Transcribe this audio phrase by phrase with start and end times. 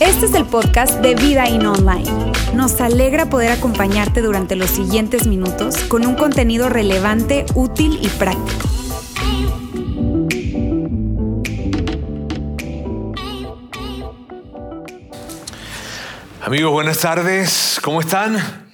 [0.00, 2.32] Este es el podcast de Vida In Online.
[2.54, 8.68] Nos alegra poder acompañarte durante los siguientes minutos con un contenido relevante, útil y práctico.
[16.42, 17.78] Amigos, buenas tardes.
[17.82, 18.70] ¿Cómo están?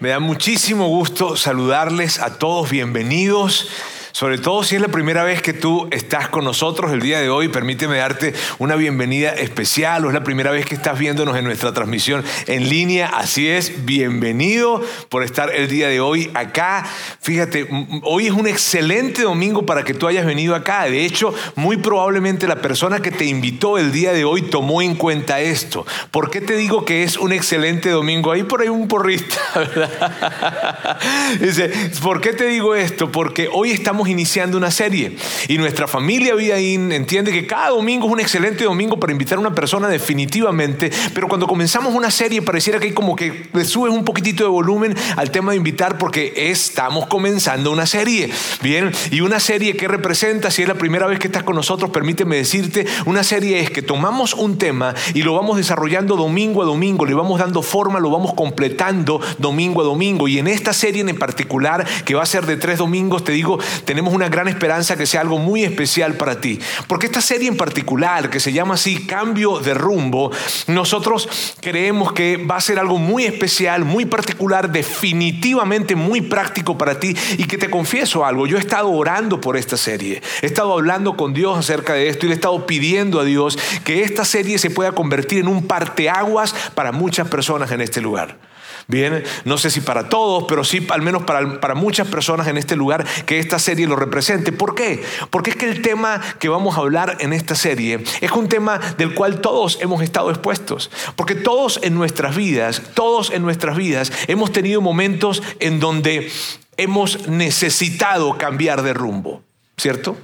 [0.00, 2.70] Me da muchísimo gusto saludarles a todos.
[2.70, 3.68] Bienvenidos.
[4.14, 7.30] Sobre todo si es la primera vez que tú estás con nosotros el día de
[7.30, 11.44] hoy, permíteme darte una bienvenida especial o es la primera vez que estás viéndonos en
[11.44, 13.08] nuestra transmisión en línea.
[13.08, 16.86] Así es, bienvenido por estar el día de hoy acá.
[17.20, 17.66] Fíjate,
[18.04, 20.84] hoy es un excelente domingo para que tú hayas venido acá.
[20.84, 24.94] De hecho, muy probablemente la persona que te invitó el día de hoy tomó en
[24.94, 25.84] cuenta esto.
[26.12, 28.30] ¿Por qué te digo que es un excelente domingo?
[28.30, 31.00] Ahí por ahí un porrista, ¿verdad?
[31.40, 33.10] Dice, ¿por qué te digo esto?
[33.10, 35.16] Porque hoy estamos iniciando una serie
[35.48, 39.40] y nuestra familia Vidaín entiende que cada domingo es un excelente domingo para invitar a
[39.40, 44.04] una persona definitivamente, pero cuando comenzamos una serie pareciera que hay como que subes un
[44.04, 48.30] poquitito de volumen al tema de invitar porque estamos comenzando una serie.
[48.62, 51.90] Bien, y una serie que representa, si es la primera vez que estás con nosotros,
[51.90, 56.64] permíteme decirte, una serie es que tomamos un tema y lo vamos desarrollando domingo a
[56.64, 60.28] domingo, le vamos dando forma, lo vamos completando domingo a domingo.
[60.28, 63.58] Y en esta serie en particular, que va a ser de tres domingos, te digo,
[63.94, 66.58] tenemos una gran esperanza que sea algo muy especial para ti.
[66.88, 70.32] Porque esta serie en particular, que se llama así Cambio de Rumbo,
[70.66, 71.28] nosotros
[71.60, 77.14] creemos que va a ser algo muy especial, muy particular, definitivamente muy práctico para ti.
[77.38, 81.16] Y que te confieso algo, yo he estado orando por esta serie, he estado hablando
[81.16, 84.58] con Dios acerca de esto y le he estado pidiendo a Dios que esta serie
[84.58, 88.53] se pueda convertir en un parteaguas para muchas personas en este lugar.
[88.86, 92.58] Bien, no sé si para todos, pero sí al menos para, para, muchas personas en
[92.58, 94.52] este lugar que esta serie lo represente.
[94.52, 95.02] ¿Por qué?
[95.30, 98.78] Porque es que el tema que vamos a hablar en esta serie es un tema
[98.98, 100.90] del cual todos hemos estado expuestos.
[101.16, 106.30] Porque todos en nuestras vidas, todos en nuestras vidas hemos tenido momentos en donde
[106.76, 109.42] hemos necesitado cambiar de rumbo,
[109.76, 110.16] ¿cierto?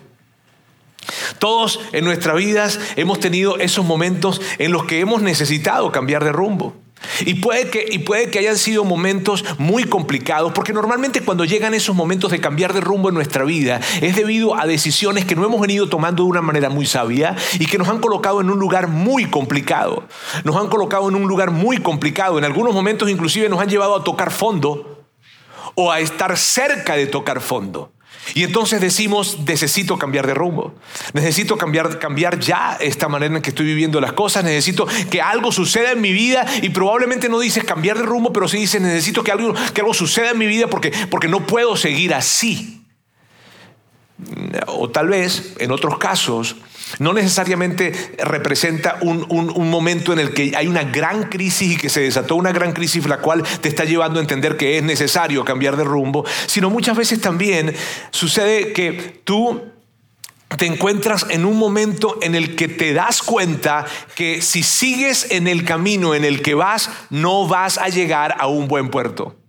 [1.38, 6.32] Todos en nuestras vidas hemos tenido esos momentos en los que hemos necesitado cambiar de
[6.32, 6.76] rumbo.
[7.24, 11.74] Y puede, que, y puede que hayan sido momentos muy complicados, porque normalmente cuando llegan
[11.74, 15.44] esos momentos de cambiar de rumbo en nuestra vida es debido a decisiones que no
[15.44, 18.58] hemos venido tomando de una manera muy sabia y que nos han colocado en un
[18.58, 20.04] lugar muy complicado.
[20.44, 22.38] Nos han colocado en un lugar muy complicado.
[22.38, 25.04] En algunos momentos inclusive nos han llevado a tocar fondo
[25.74, 27.92] o a estar cerca de tocar fondo.
[28.34, 30.74] Y entonces decimos, necesito cambiar de rumbo,
[31.14, 35.50] necesito cambiar, cambiar ya esta manera en que estoy viviendo las cosas, necesito que algo
[35.50, 39.24] suceda en mi vida y probablemente no dices cambiar de rumbo, pero sí dices, necesito
[39.24, 42.84] que algo, que algo suceda en mi vida porque, porque no puedo seguir así.
[44.66, 46.56] O tal vez, en otros casos,
[46.98, 49.20] no necesariamente representa un,
[49.70, 53.06] momento en el que hay una gran crisis y que se desató una gran crisis
[53.06, 56.96] la cual te está llevando a entender que es necesario cambiar de rumbo, sino muchas
[56.96, 57.74] veces también
[58.10, 59.62] sucede que tú
[60.56, 65.46] te encuentras en un momento en el que te das cuenta que si sigues en
[65.46, 69.39] el camino en el que vas, no vas a llegar a un buen puerto.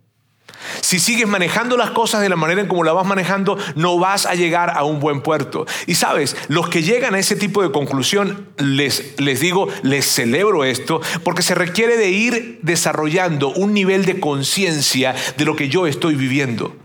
[0.80, 4.26] Si sigues manejando las cosas de la manera en como la vas manejando, no vas
[4.26, 5.66] a llegar a un buen puerto.
[5.86, 10.64] Y sabes, los que llegan a ese tipo de conclusión, les, les digo, les celebro
[10.64, 15.86] esto, porque se requiere de ir desarrollando un nivel de conciencia de lo que yo
[15.86, 16.81] estoy viviendo.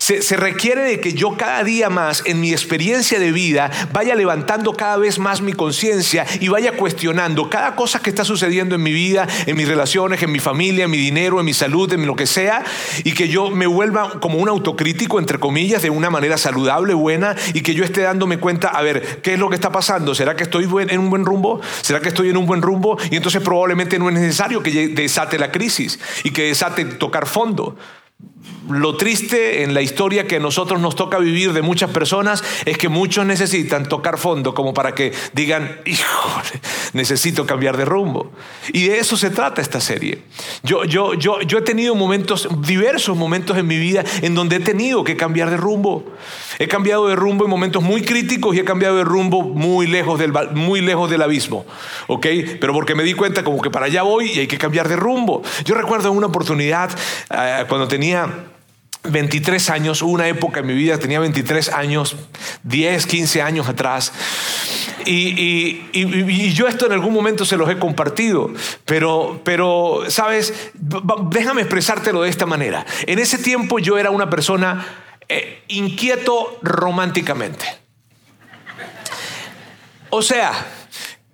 [0.00, 4.72] Se, requiere de que yo cada día más en mi experiencia de vida vaya levantando
[4.72, 8.94] cada vez más mi conciencia y vaya cuestionando cada cosa que está sucediendo en mi
[8.94, 12.16] vida, en mis relaciones, en mi familia, en mi dinero, en mi salud, en lo
[12.16, 12.64] que sea,
[13.04, 17.36] y que yo me vuelva como un autocrítico, entre comillas, de una manera saludable, buena,
[17.52, 20.14] y que yo esté dándome cuenta, a ver, ¿qué es lo que está pasando?
[20.14, 21.60] ¿Será que estoy en un buen rumbo?
[21.82, 22.96] ¿Será que estoy en un buen rumbo?
[23.10, 27.76] Y entonces probablemente no es necesario que desate la crisis y que desate tocar fondo.
[28.68, 32.78] Lo triste en la historia que a nosotros nos toca vivir de muchas personas es
[32.78, 36.60] que muchos necesitan tocar fondo como para que digan, híjole,
[36.92, 38.30] necesito cambiar de rumbo.
[38.72, 40.22] Y de eso se trata esta serie.
[40.62, 44.60] Yo, yo, yo, yo he tenido momentos, diversos momentos en mi vida en donde he
[44.60, 46.04] tenido que cambiar de rumbo.
[46.60, 50.18] He cambiado de rumbo en momentos muy críticos y he cambiado de rumbo muy lejos
[50.18, 51.64] del, muy lejos del abismo.
[52.06, 52.26] ¿Ok?
[52.60, 54.96] Pero porque me di cuenta como que para allá voy y hay que cambiar de
[54.96, 55.42] rumbo.
[55.64, 56.90] Yo recuerdo una oportunidad
[57.30, 58.28] eh, cuando tenía
[59.04, 62.14] 23 años, una época en mi vida, tenía 23 años,
[62.64, 64.12] 10, 15 años atrás.
[65.06, 68.50] Y, yo esto en algún momento se los he compartido,
[68.84, 72.84] pero, pero, sabes, déjame expresártelo de esta manera.
[73.06, 77.64] En ese tiempo yo era una persona eh, inquieto románticamente.
[80.10, 80.52] O sea,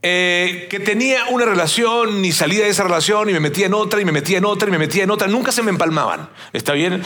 [0.02, 3.98] eh, que tenía una relación y salía de esa relación y me metía en otra
[3.98, 6.28] y me metía en otra y me metía en otra, nunca se me empalmaban.
[6.52, 7.02] ¿Está bien?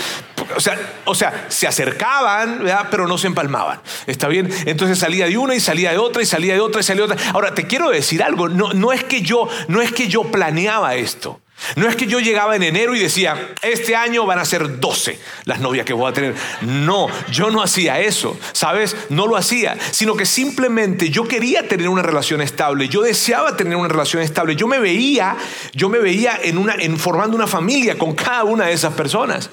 [0.56, 3.80] O sea, o sea se acercaban, pero no se empalmaban.
[4.08, 4.50] ¿Está bien?
[4.66, 7.12] Entonces salía de una y salía de otra y salía de otra y salía de
[7.12, 7.30] otra.
[7.32, 10.96] Ahora, te quiero decir algo, no, no, es, que yo, no es que yo planeaba
[10.96, 11.39] esto.
[11.76, 15.18] No es que yo llegaba en enero y decía, este año van a ser 12
[15.44, 16.34] las novias que voy a tener.
[16.62, 18.96] No, yo no hacía eso, ¿sabes?
[19.08, 23.76] No lo hacía, sino que simplemente yo quería tener una relación estable, yo deseaba tener
[23.76, 25.36] una relación estable, yo me veía,
[25.72, 29.50] yo me veía en una en formando una familia con cada una de esas personas.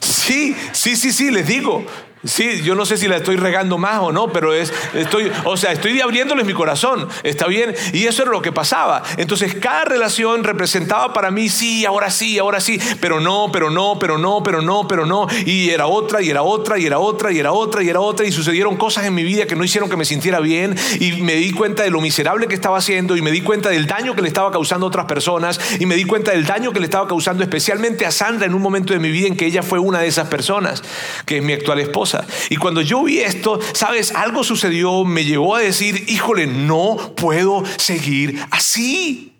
[0.00, 1.84] Sí, sí, sí, sí, les digo,
[2.24, 5.56] Sí, yo no sé si la estoy regando más o no, pero es, estoy, o
[5.58, 7.74] sea, estoy abriéndoles mi corazón, ¿está bien?
[7.92, 9.02] Y eso era lo que pasaba.
[9.18, 13.98] Entonces, cada relación representaba para mí, sí, ahora sí, ahora sí, pero no, pero no,
[13.98, 15.26] pero no, pero no, pero no.
[15.44, 18.26] Y era otra, y era otra, y era otra, y era otra, y era otra,
[18.26, 21.34] y sucedieron cosas en mi vida que no hicieron que me sintiera bien, y me
[21.34, 24.22] di cuenta de lo miserable que estaba haciendo, y me di cuenta del daño que
[24.22, 27.06] le estaba causando a otras personas, y me di cuenta del daño que le estaba
[27.06, 30.00] causando especialmente a Sandra en un momento de mi vida en que ella fue una
[30.00, 30.82] de esas personas,
[31.26, 32.13] que es mi actual esposa.
[32.50, 37.64] Y cuando yo vi esto, sabes, algo sucedió, me llevó a decir, híjole, no puedo
[37.76, 39.36] seguir así.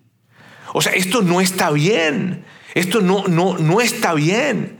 [0.73, 2.45] O sea, esto no está bien.
[2.73, 4.77] Esto no, no, no está bien.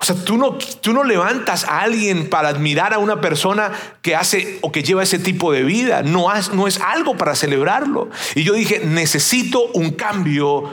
[0.00, 3.70] O sea, tú no, tú no levantas a alguien para admirar a una persona
[4.00, 6.02] que hace o que lleva ese tipo de vida.
[6.02, 8.08] No, no es algo para celebrarlo.
[8.34, 10.70] Y yo dije, necesito un cambio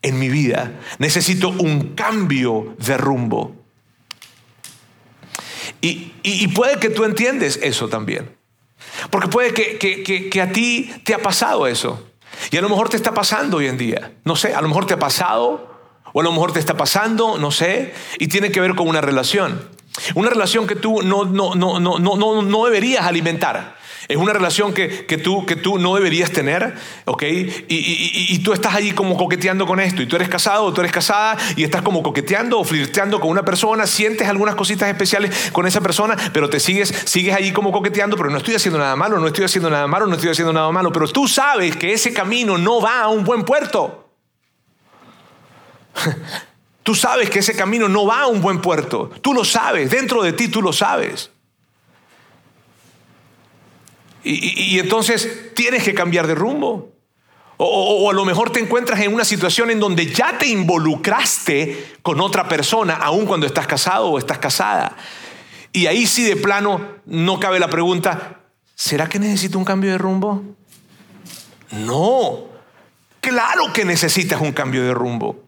[0.00, 0.72] en mi vida.
[0.98, 3.59] Necesito un cambio de rumbo.
[5.80, 8.36] Y, puede que tú entiendes eso también.
[9.10, 12.06] Porque puede que, a ti te ha pasado eso.
[12.50, 14.12] Y a lo mejor te está pasando hoy en día.
[14.24, 15.70] No sé, a lo mejor te ha pasado
[16.12, 19.00] o a lo mejor te está pasando, no sé, y tiene que ver con una
[19.00, 19.68] relación.
[20.14, 23.79] Una relación que tú no, no, no, no, no, no deberías alimentar.
[24.10, 24.88] Es una relación que,
[25.22, 26.74] tú, que tú no deberías tener,
[27.04, 27.22] ¿ok?
[27.68, 30.02] Y, tú estás ahí como coqueteando con esto.
[30.02, 33.30] Y tú eres casado o tú eres casada y estás como coqueteando o flirteando con
[33.30, 37.70] una persona, sientes algunas cositas especiales con esa persona, pero te sigues, sigues ahí como
[37.70, 40.52] coqueteando, pero no estoy haciendo nada malo, no estoy haciendo nada malo, no estoy haciendo
[40.52, 40.90] nada malo.
[40.90, 44.10] Pero tú sabes que ese camino no va a un buen puerto.
[46.82, 49.10] Tú sabes que ese camino no va a un buen puerto.
[49.20, 51.30] Tú lo sabes, dentro de ti tú lo sabes.
[54.22, 56.92] Y, entonces tienes que cambiar de rumbo.
[57.56, 62.20] O, a lo mejor te encuentras en una situación en donde ya te involucraste con
[62.20, 64.96] otra persona, aun cuando estás casado o estás casada.
[65.72, 68.40] Y ahí sí de plano no cabe la pregunta,
[68.74, 70.42] ¿será que necesito un cambio de rumbo?
[71.70, 72.46] No,
[73.20, 75.44] claro que necesitas un cambio de rumbo.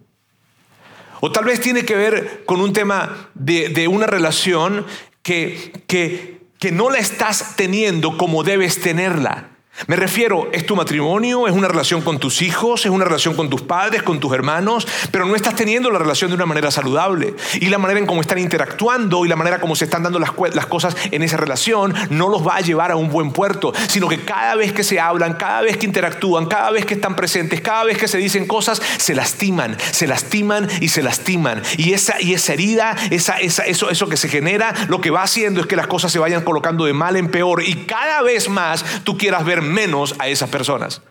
[1.20, 4.84] O tal vez tiene que ver con un tema de, de una relación
[5.22, 9.51] que, que, que no la estás teniendo como debes tenerla.
[9.86, 13.50] Me refiero, es tu matrimonio, es una relación con tus hijos, es una relación con
[13.50, 17.34] tus padres, con tus hermanos, pero no estás teniendo la relación de una manera saludable.
[17.54, 20.30] Y la manera en cómo están interactuando y la manera como se están dando las,
[20.66, 24.20] cosas en esa relación no los va a llevar a un buen puerto, sino que
[24.20, 27.84] cada vez que se hablan, cada vez que interactúan, cada vez que están presentes, cada
[27.84, 31.62] vez que se dicen cosas, se lastiman, se lastiman y se lastiman.
[31.76, 35.60] Y esa, y esa herida, esa, eso, eso que se genera, lo que va haciendo
[35.60, 38.84] es que las cosas se vayan colocando de mal en peor y cada vez más
[39.02, 41.02] tú quieras ver menos a esas personas.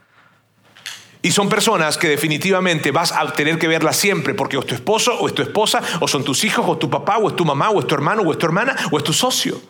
[1.24, 5.14] Y son personas que definitivamente vas a tener que verlas siempre, porque es tu esposo,
[5.20, 7.70] o es tu esposa, o son tus hijos, o tu papá, o es tu mamá,
[7.70, 9.62] o es tu hermano, o es tu hermana, o es tu socio.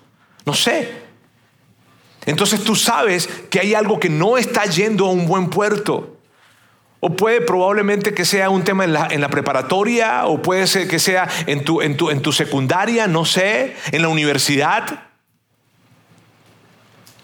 [0.46, 1.02] No sé.
[2.26, 6.18] Entonces tú sabes que hay algo que no está yendo a un buen puerto.
[7.02, 10.88] O puede probablemente que sea un tema en la, en la preparatoria, o puede ser
[10.88, 15.11] que sea en tu, en, tu, en tu secundaria, no sé, en la universidad.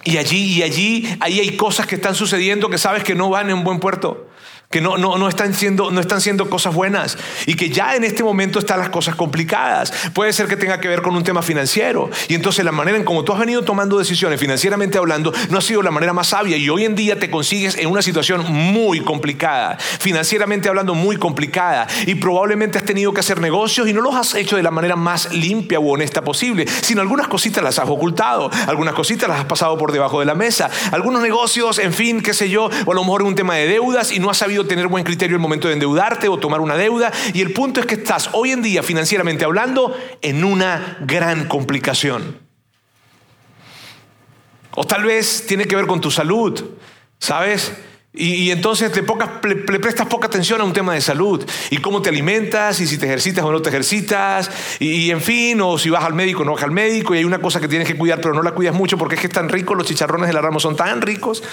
[0.08, 3.50] Y allí, y allí, ahí hay cosas que están sucediendo que sabes que no van
[3.50, 4.30] en buen puerto
[4.70, 8.04] que no, no, no, están siendo, no están siendo cosas buenas y que ya en
[8.04, 9.94] este momento están las cosas complicadas.
[10.14, 12.10] Puede ser que tenga que ver con un tema financiero.
[12.28, 15.62] Y entonces la manera en cómo tú has venido tomando decisiones financieramente hablando no ha
[15.62, 16.58] sido la manera más sabia.
[16.58, 21.88] Y hoy en día te consigues en una situación muy complicada, financieramente hablando muy complicada.
[22.06, 24.98] Y probablemente has tenido que hacer negocios y no los has hecho de la manera
[24.98, 29.46] más limpia o honesta posible, sino algunas cositas las has ocultado, algunas cositas las has
[29.46, 32.96] pasado por debajo de la mesa, algunos negocios, en fin, qué sé yo, o a
[32.96, 35.68] lo mejor un tema de deudas y no has sabido tener buen criterio el momento
[35.68, 37.12] de endeudarte o tomar una deuda.
[37.34, 42.40] Y el punto es que estás hoy en día, financieramente hablando, en una gran complicación.
[44.76, 46.64] O tal vez tiene que ver con tu salud,
[47.20, 47.74] ¿sabes?
[48.14, 49.04] Y, entonces le,
[49.80, 51.46] prestas poca atención a un tema de salud.
[51.70, 54.50] Y cómo te alimentas, y si te ejercitas o no te ejercitas.
[54.80, 57.14] Y, en fin, o si vas al médico o no vas al médico.
[57.14, 59.22] Y hay una cosa que tienes que cuidar, pero no la cuidas mucho porque es
[59.22, 61.44] que están ricos, los chicharrones de la rama son tan ricos.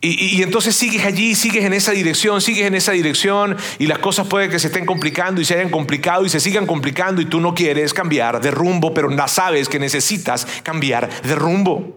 [0.00, 4.28] Y, entonces sigues allí, sigues en esa dirección, sigues en esa dirección y las cosas
[4.28, 7.40] pueden que se estén complicando y se hayan complicado y se sigan complicando y tú
[7.40, 11.96] no quieres cambiar de rumbo, pero no sabes que necesitas cambiar de rumbo.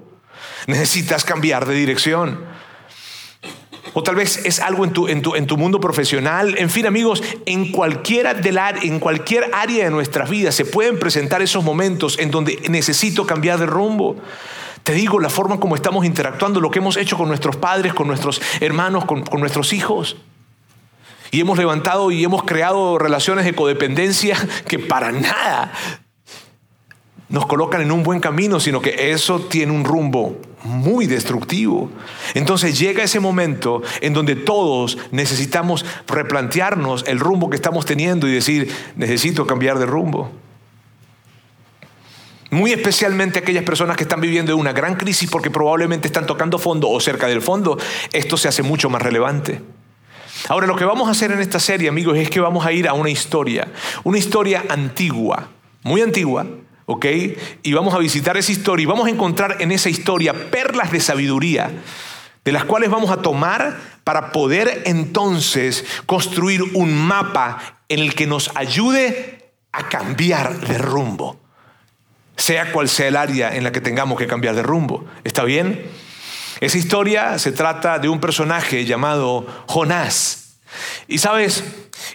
[0.65, 2.43] Necesitas cambiar de dirección.
[3.93, 6.55] O tal vez es algo en tu, en tu, en tu mundo profesional.
[6.57, 8.35] En fin, amigos, en, cualquiera
[8.81, 13.59] en cualquier área de nuestras vidas se pueden presentar esos momentos en donde necesito cambiar
[13.59, 14.15] de rumbo.
[14.83, 18.07] Te digo, la forma como estamos interactuando, lo que hemos hecho con nuestros padres, con
[18.07, 20.17] nuestros hermanos, con, con nuestros hijos.
[21.31, 25.71] Y hemos levantado y hemos creado relaciones de codependencia que para nada
[27.29, 31.89] nos colocan en un buen camino, sino que eso tiene un rumbo muy destructivo.
[32.33, 38.33] Entonces llega ese momento en donde todos necesitamos replantearnos el rumbo que estamos teniendo y
[38.33, 40.31] decir, necesito cambiar de rumbo.
[42.51, 46.89] Muy especialmente aquellas personas que están viviendo una gran crisis porque probablemente están tocando fondo
[46.89, 47.77] o cerca del fondo,
[48.11, 49.61] esto se hace mucho más relevante.
[50.49, 52.87] Ahora, lo que vamos a hacer en esta serie, amigos, es que vamos a ir
[52.87, 53.67] a una historia,
[54.03, 55.47] una historia antigua,
[55.83, 56.45] muy antigua,
[56.87, 57.05] ¿ok?
[57.63, 60.99] Y vamos a visitar esa historia y vamos a encontrar en esa historia perlas de
[60.99, 61.71] sabiduría,
[62.43, 68.27] de las cuales vamos a tomar para poder entonces construir un mapa en el que
[68.27, 71.39] nos ayude a cambiar de rumbo,
[72.41, 75.05] sea cual sea el área en la que tengamos que cambiar de rumbo.
[75.23, 75.85] ¿Está bien?
[76.59, 80.57] Esa historia se trata de un personaje llamado Jonás.
[81.07, 81.63] Y sabes,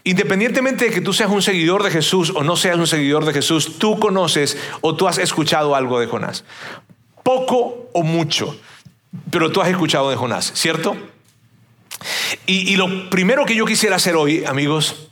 [0.04, 3.33] Independientemente de que tú seas un seguidor de Jesús o no seas un seguidor de
[3.33, 6.45] Jesús, tú conoces o tú has escuchado algo de Jonás.
[7.23, 8.56] Poco o mucho,
[9.30, 10.97] pero tú has escuchado de Jonás, ¿cierto?
[12.47, 15.09] Y, lo primero que yo quisiera hacer hoy, amigos,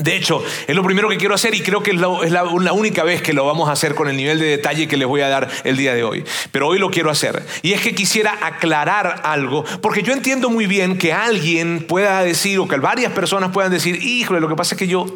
[0.00, 2.00] de hecho, es lo primero que quiero hacer y creo que es,
[2.30, 5.06] la, única vez que lo vamos a hacer con el nivel de detalle que les
[5.06, 6.24] voy a dar el día de hoy.
[6.52, 7.44] Pero hoy lo quiero hacer.
[7.62, 12.58] Y es que quisiera aclarar algo, porque yo entiendo muy bien que alguien pueda decir,
[12.58, 15.06] o que varias personas puedan decir, híjole, lo que pasa es que yo,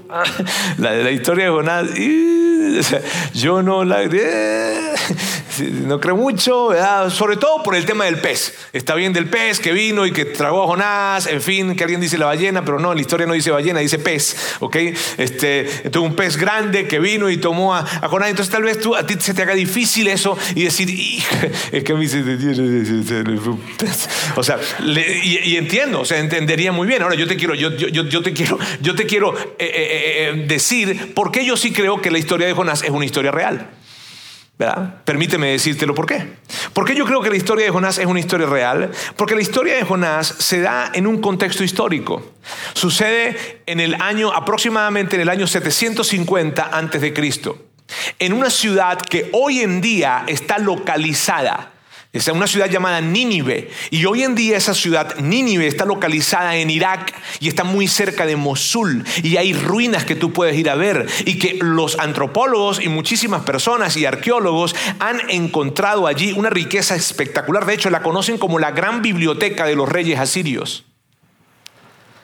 [0.78, 1.86] la, historia de Jonás,
[3.34, 4.02] yo no la...
[5.60, 6.70] no creo mucho,
[7.10, 8.54] sobre todo por el tema del pez.
[8.72, 12.00] Está bien del pez que vino y que tragó a Jonás, en fin, que alguien
[12.00, 14.76] dice la ballena, pero no, la historia no dice ballena, dice pez, ¿ok?
[15.18, 15.66] Este,
[15.98, 19.14] un pez grande que vino y tomó a, Jonás, entonces tal vez tú, a ti
[19.18, 20.88] se te haga difícil eso y decir,
[21.72, 22.22] es que a mí se
[24.36, 24.58] O sea,
[25.24, 27.02] y, entiendo, o sea, entendería muy bien.
[27.02, 30.44] Ahora yo te quiero, yo, yo, yo te quiero, yo te quiero eh, eh, eh,
[30.46, 33.70] decir por qué yo sí creo que la historia de Jonás es una historia real.
[35.04, 36.26] Permíteme decírtelo por qué.
[36.72, 39.74] Porque yo creo que la historia de Jonás es una historia real, porque la historia
[39.76, 42.32] de Jonás se da en un contexto histórico.
[42.74, 47.58] Sucede en el año aproximadamente en el año 750 antes de Cristo,
[48.18, 51.71] en una ciudad que hoy en día está localizada
[52.12, 53.70] es una ciudad llamada Nínive.
[53.90, 58.26] Y hoy en día esa ciudad, Nínive, está localizada en Irak y está muy cerca
[58.26, 59.04] de Mosul.
[59.22, 61.06] Y hay ruinas que tú puedes ir a ver.
[61.24, 67.64] Y que los antropólogos y muchísimas personas y arqueólogos han encontrado allí una riqueza espectacular.
[67.64, 70.84] De hecho, la conocen como la gran biblioteca de los reyes asirios.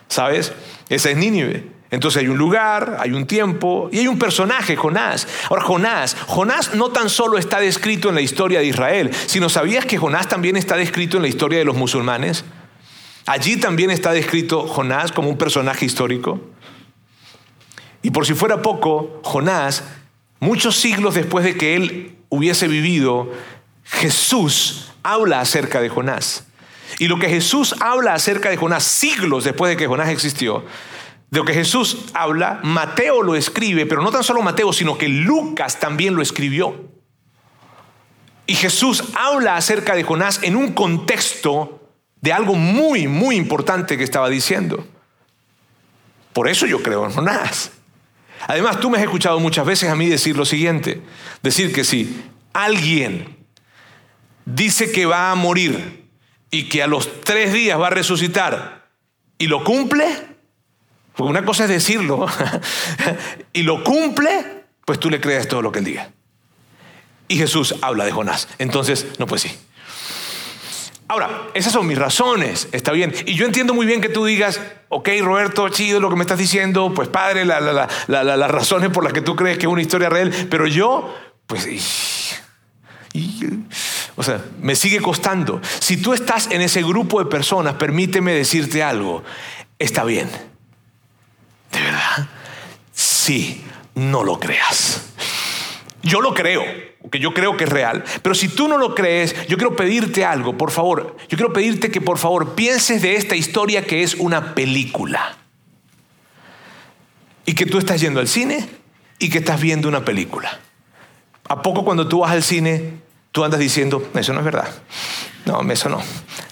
[0.09, 0.53] ¿Sabes?
[0.91, 1.78] Esa es Nínive.
[1.91, 5.27] Entonces hay un lugar, hay un tiempo y hay un personaje, Jonás.
[5.49, 9.87] Ahora, Jonás, Jonás no tan solo está descrito en la historia de Israel, sino sabías
[9.87, 12.45] que Jonás también está descrito en la historia de los musulmanes.
[13.27, 16.41] Allí también está descrito Jonás como un personaje histórico.
[18.03, 19.85] Y por si fuera poco, Jonás,
[20.41, 23.31] muchos siglos después de que él hubiese vivido,
[23.85, 26.45] Jesús habla acerca de Jonás.
[26.99, 30.65] Y lo que Jesús habla acerca de Jonás siglos después de que Jonás existió,
[31.31, 35.09] de lo que Jesús habla, Mateo lo escribe, pero no tan solo Mateo, sino que
[35.09, 36.89] Lucas también lo escribió.
[38.47, 41.91] Y Jesús habla acerca de Jonás en un contexto
[42.23, 44.87] de algo muy, muy importante que estaba diciendo.
[46.33, 47.73] Por eso yo creo en Jonás.
[48.47, 51.03] Además, tú me has escuchado muchas veces a mí decir lo siguiente,
[51.43, 52.23] decir que si
[52.55, 53.37] alguien
[54.47, 56.09] dice que va a morir
[56.51, 58.89] y que a los tres días va a resucitar
[59.37, 60.07] y lo cumple,
[61.19, 62.27] porque una cosa es decirlo
[63.53, 64.31] y lo cumple,
[64.85, 66.13] pues tú le crees todo lo que él diga.
[67.27, 68.47] Y Jesús habla de Jonás.
[68.59, 69.51] Entonces, no, pues sí.
[71.09, 73.13] Ahora, esas son mis razones, está bien.
[73.27, 74.61] Y yo entiendo muy bien que tú digas,
[74.91, 79.21] ok, Roberto, chido lo que me estás diciendo, pues padre, las razones por las que
[79.21, 81.13] tú crees que es una historia real, pero yo,
[81.49, 81.67] pues,
[84.15, 85.61] O sea, me sigue costando.
[85.81, 89.25] Si tú estás en ese grupo de personas, permíteme decirte algo.
[89.81, 90.29] Está bien.
[93.29, 93.63] Sí,
[93.95, 95.03] no lo creas.
[96.03, 96.63] Yo lo creo,
[97.03, 98.03] porque yo creo que es real.
[98.23, 101.15] Pero si tú no lo crees, yo quiero pedirte algo, por favor.
[101.29, 105.37] Yo quiero pedirte que por favor pienses de esta historia que es una película.
[107.45, 108.67] Y que tú estás yendo al cine
[109.19, 110.61] y que estás viendo una película.
[111.51, 112.95] ¿A poco cuando tú vas al cine,
[113.31, 114.71] tú andas diciendo, eso no es verdad?
[115.45, 116.01] No, eso no.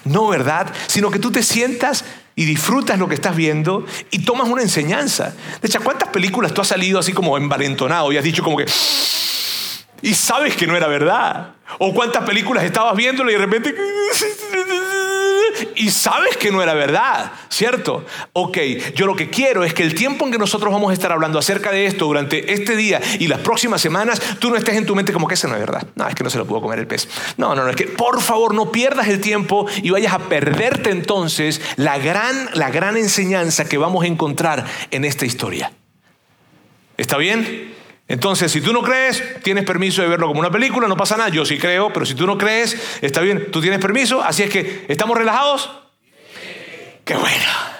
[0.04, 0.75] No, ¿verdad?
[0.88, 2.04] Sino que tú te sientas
[2.38, 5.34] y disfrutas lo que estás viendo y tomas una enseñanza.
[5.60, 8.66] De hecho, ¿cuántas películas tú has salido así como envalentonado y has dicho como que...
[10.02, 11.54] Y sabes que no era verdad.
[11.78, 13.74] O cuántas películas estabas viéndolo y de repente
[15.75, 18.04] y sabes que no era verdad, ¿cierto?
[18.32, 18.58] Ok,
[18.94, 21.38] yo lo que quiero es que el tiempo en que nosotros vamos a estar hablando
[21.38, 24.94] acerca de esto durante este día y las próximas semanas, tú no estés en tu
[24.94, 25.86] mente como que eso no es verdad.
[25.94, 27.08] No, es que no se lo pudo comer el pez.
[27.36, 30.90] No, no, no, es que por favor no pierdas el tiempo y vayas a perderte
[30.90, 35.72] entonces la gran, la gran enseñanza que vamos a encontrar en esta historia.
[36.96, 37.75] ¿Está bien?
[38.08, 41.28] Entonces, si tú no crees, tienes permiso de verlo como una película, no pasa nada.
[41.28, 44.22] Yo sí creo, pero si tú no crees, está bien, tú tienes permiso.
[44.22, 45.70] Así es que, ¿estamos relajados?
[47.04, 47.75] Qué bueno.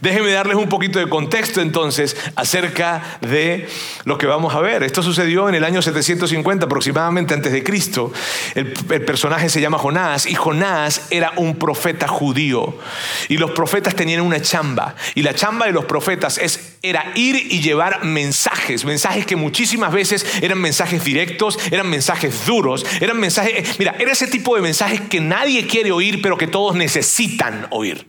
[0.00, 3.68] Déjenme darles un poquito de contexto entonces acerca de
[4.04, 4.82] lo que vamos a ver.
[4.82, 8.12] Esto sucedió en el año 750 aproximadamente antes de Cristo.
[8.54, 12.78] El, personaje se llama Jonás y Jonás era un profeta judío.
[13.28, 14.94] Y los profetas tenían una chamba.
[15.14, 18.84] Y la chamba de los profetas es, era ir y llevar mensajes.
[18.84, 23.52] Mensajes que muchísimas veces eran mensajes directos, eran mensajes duros, eran mensajes...
[23.54, 27.66] Eh, mira, era ese tipo de mensajes que nadie quiere oír, pero que todos necesitan
[27.70, 28.06] oír.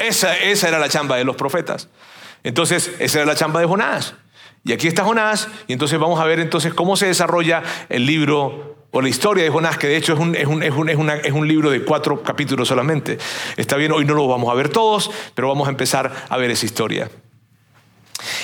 [0.00, 1.88] Esa, era la chamba de los profetas.
[2.42, 4.14] Entonces, esa era la chamba de Jonás.
[4.64, 8.76] Y aquí está Jonás, y entonces vamos a ver entonces cómo se desarrolla el libro
[8.90, 12.22] o la historia de Jonás, que de hecho es un, es un, libro de cuatro
[12.22, 13.18] capítulos solamente.
[13.56, 16.50] Está bien, hoy no lo vamos a ver todos, pero vamos a empezar a ver
[16.50, 17.10] esa historia.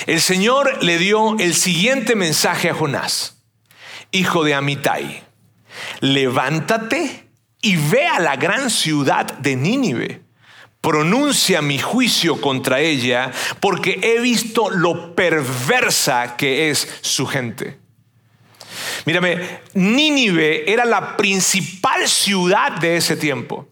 [0.05, 3.43] El Señor le dio el siguiente mensaje a Jonás,
[4.11, 5.23] hijo de Amitai.
[5.99, 7.27] Levántate
[7.61, 10.26] y ve a la gran ciudad de Nínive
[10.87, 17.77] pronuncia mi juicio contra ella porque he visto lo perversa que es su gente.
[19.03, 23.67] Mírame, Nínive era la principal ciudad de ese tiempo.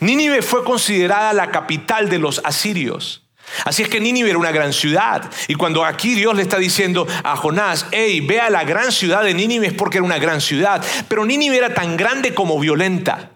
[0.00, 3.26] Nínive fue considerada la capital de los asirios.
[3.64, 5.30] Así es que Nínive era una gran ciudad.
[5.48, 9.24] Y cuando aquí Dios le está diciendo a Jonás, hey, ve a la gran ciudad
[9.24, 10.84] de Nínive es porque era una gran ciudad.
[11.08, 13.30] Pero Nínive era tan grande como violenta.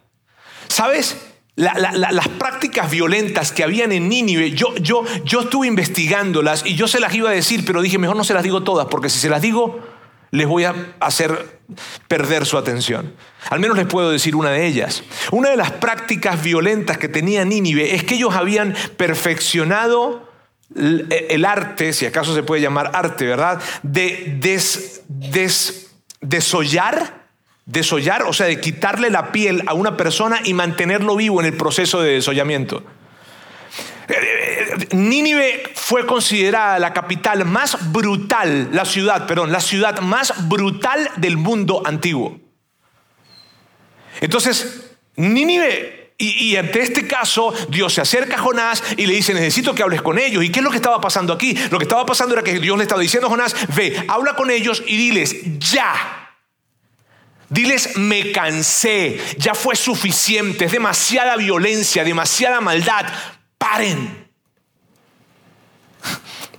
[0.68, 1.27] ¿Sabes?
[1.58, 7.00] Las prácticas violentas que habían en Nínive, yo, yo, yo estuve investigándolas y yo se
[7.00, 9.28] las iba a decir, pero dije, mejor no se las digo todas, porque si se
[9.28, 9.80] las digo,
[10.30, 11.58] les voy a hacer
[12.06, 13.12] perder su atención.
[13.50, 15.02] Al menos les puedo decir una de ellas.
[15.32, 20.28] Una de las prácticas violentas que tenía Nínive es que ellos habían perfeccionado
[20.76, 23.60] el arte, si acaso se puede llamar arte, ¿verdad?
[23.82, 25.90] De des, des,
[26.20, 27.17] desollar
[27.68, 31.56] desollar, o sea, de quitarle la piel a una persona y mantenerlo vivo en el
[31.56, 32.82] proceso de desollamiento.
[34.90, 41.36] Nínive fue considerada la capital más brutal, la ciudad, perdón, la ciudad más brutal del
[41.36, 42.40] mundo antiguo.
[44.22, 49.34] Entonces, Nínive, y, y, ante este caso, Dios se acerca a Jonás y le dice,
[49.34, 50.42] necesito que hables con ellos.
[50.42, 51.54] ¿Y qué es lo que estaba pasando aquí?
[51.70, 54.50] Lo que estaba pasando era que Dios le estaba diciendo a Jonás, ve, habla con
[54.50, 56.27] ellos y diles, ya,
[57.50, 63.06] Diles, me cansé, ya fue suficiente, es demasiada violencia, demasiada maldad,
[63.56, 64.28] paren.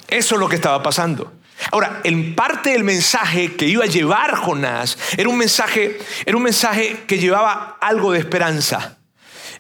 [0.08, 1.32] Eso es lo que estaba pasando.
[1.72, 6.44] Ahora, en parte del mensaje que iba a llevar Jonás era un mensaje, era un
[6.44, 8.98] mensaje que llevaba algo de esperanza.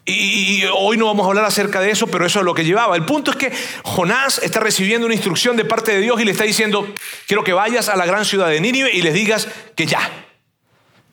[0.06, 2.96] Y, hoy no vamos a hablar acerca de eso, pero eso es lo que llevaba.
[2.96, 3.52] El punto es que
[3.84, 6.92] Jonás está recibiendo una instrucción de parte de Dios y le está diciendo,
[7.28, 10.10] quiero que vayas a la gran ciudad de Nínive y les digas que ya,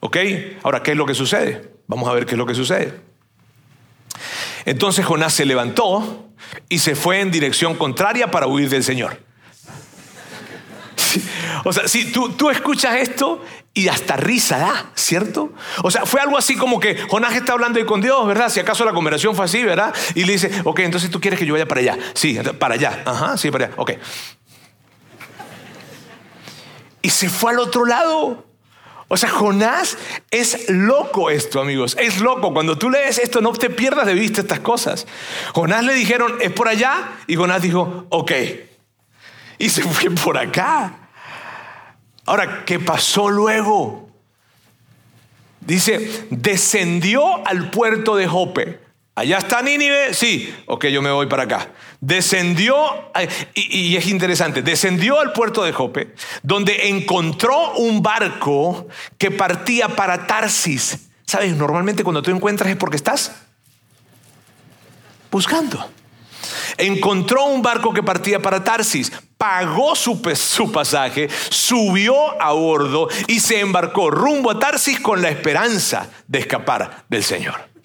[0.01, 0.17] ¿Ok?
[0.63, 1.71] Ahora, ¿qué es lo que sucede?
[1.87, 3.01] Vamos a ver qué es lo que sucede.
[4.65, 6.31] Entonces Jonás se levantó
[6.69, 9.21] y se fue en dirección contraria para huir del Señor.
[11.65, 13.43] O sea, si tú, tú escuchas esto
[13.75, 15.53] y hasta risa da, ¿cierto?
[15.83, 18.49] O sea, fue algo así como que Jonás está hablando ahí con Dios, ¿verdad?
[18.49, 19.95] Si acaso la conversación fue así, ¿verdad?
[20.15, 21.99] Y le dice, ok, entonces tú quieres que yo vaya para allá.
[22.15, 23.03] Sí, para allá.
[23.05, 23.75] Ajá, sí, para allá.
[23.77, 23.93] Ok.
[27.03, 28.46] Y se fue al otro lado.
[29.09, 29.97] O sea, Jonás
[30.31, 31.97] es loco esto, amigos.
[31.99, 32.53] Es loco.
[32.53, 35.07] Cuando tú lees esto, no te pierdas de vista estas cosas.
[35.53, 37.12] Jonás le dijeron, es por allá.
[37.27, 38.33] Y Jonás dijo, ok.
[39.59, 41.09] Y se fue por acá.
[42.25, 44.11] Ahora, ¿qué pasó luego?
[45.61, 48.86] Dice, descendió al puerto de Jope.
[49.17, 51.71] Allá está Nínive, sí, ok, yo me voy para acá.
[52.01, 52.77] Descendió,
[53.55, 59.89] y, y, es interesante, descendió al puerto de Jope, donde encontró un barco que partía
[59.89, 61.09] para Tarsis.
[61.25, 61.57] ¿Sabes?
[61.57, 63.33] Normalmente cuando tú encuentras es porque estás
[65.31, 65.89] buscando.
[66.77, 73.41] Encontró un barco que partía para Tarsis, pagó su, su, pasaje, subió a bordo y
[73.41, 77.76] se embarcó rumbo a Tarsis con la esperanza de escapar del Señor.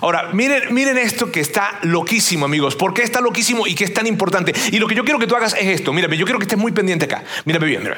[0.00, 2.76] Ahora, miren, miren esto que está loquísimo, amigos.
[2.76, 4.52] ¿Por qué está loquísimo y qué es tan importante?
[4.70, 5.92] Y lo que yo quiero que tú hagas es esto.
[5.92, 7.24] Mírame, yo quiero que estés muy pendiente acá.
[7.44, 7.88] Mírame bien.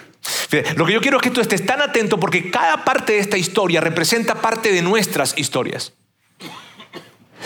[0.76, 3.36] Lo que yo quiero es que tú estés tan atento porque cada parte de esta
[3.36, 5.92] historia representa parte de nuestras historias.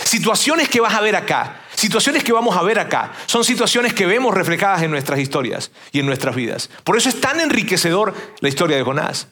[0.04, 4.06] Situaciones que vas a ver acá, situaciones que vamos a ver acá, son situaciones que
[4.06, 6.70] vemos reflejadas en nuestras historias y en nuestras vidas.
[6.84, 9.28] Por eso es tan enriquecedor la historia de Jonás.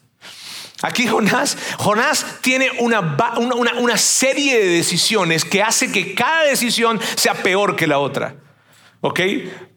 [0.82, 3.00] Aquí Jonás, Jonás tiene una,
[3.38, 8.36] una, serie de decisiones que hace que cada decisión sea peor que la otra.
[9.00, 9.20] ¿Ok?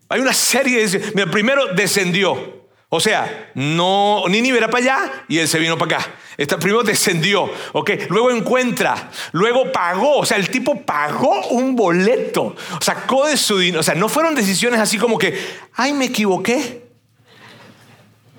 [0.09, 1.21] Hay una serie de.
[1.21, 2.67] El primero descendió.
[2.91, 6.11] O sea, no, Nínive era para allá y él se vino para acá.
[6.37, 7.91] Este primero descendió, ¿ok?
[8.09, 13.81] Luego encuentra, luego pagó, o sea, el tipo pagó un boleto, sacó de su dinero,
[13.81, 15.39] o sea, no fueron decisiones así como que,
[15.75, 16.87] ay, me equivoqué.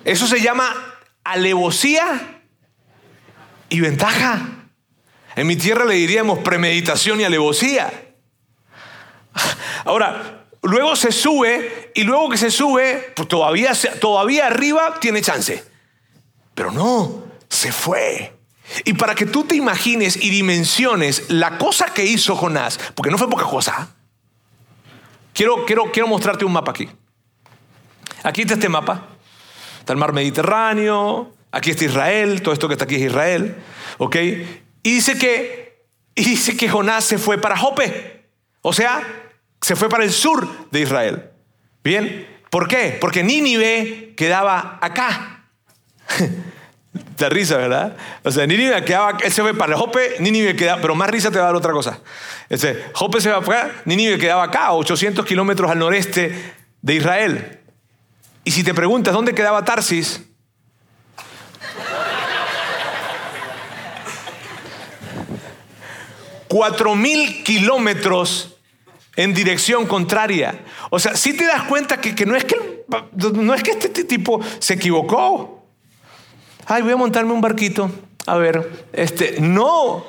[0.05, 0.75] Eso se llama
[1.23, 2.40] alevosía
[3.71, 4.67] y ventaja.
[5.37, 7.91] En mi tierra le diríamos premeditación y alevosía.
[9.85, 15.65] Ahora, luego se sube y luego que se sube, pues todavía, todavía arriba tiene chance.
[16.55, 18.37] Pero no, se fue.
[18.85, 23.19] Y para que tú te imagines y dimensiones la cosa que hizo Jonás, porque no
[23.19, 23.89] fue poca cosa,
[25.33, 26.89] quiero, quiero, quiero mostrarte un mapa aquí.
[28.23, 29.07] Aquí está este mapa.
[29.81, 33.57] Está el mar Mediterráneo, Aquí está Israel, todo esto que está aquí es Israel.
[33.99, 34.17] ¿Ok?
[34.83, 35.85] Y dice que,
[36.15, 38.25] y dice que Jonás se fue para Jope.
[38.63, 39.03] O sea,
[39.61, 41.31] se fue para el sur de Israel.
[41.83, 42.97] Bien, ¿por qué?
[43.01, 45.47] Porque Nínive quedaba acá.
[47.17, 47.97] Te risa, ¿verdad?
[48.23, 51.39] O sea, Nínive quedaba, él se fue para Jope, Nínive quedaba, pero más risa te
[51.39, 52.01] va a dar otra cosa.
[52.49, 56.95] Este, Jope se va para acá, Nínive quedaba acá, a 800 kilómetros al noreste de
[56.95, 57.61] Israel.
[58.45, 60.23] Y si te preguntas dónde quedaba Tarsis,
[66.51, 68.57] cuatro mil kilómetros
[69.15, 70.65] en dirección contraria.
[70.91, 72.85] O sea, si te das cuenta que, que, no, es que
[73.37, 75.65] no es que este tipo se equivocó.
[76.67, 77.89] Ay, voy a montarme un barquito.
[78.27, 80.05] A ver, este, no.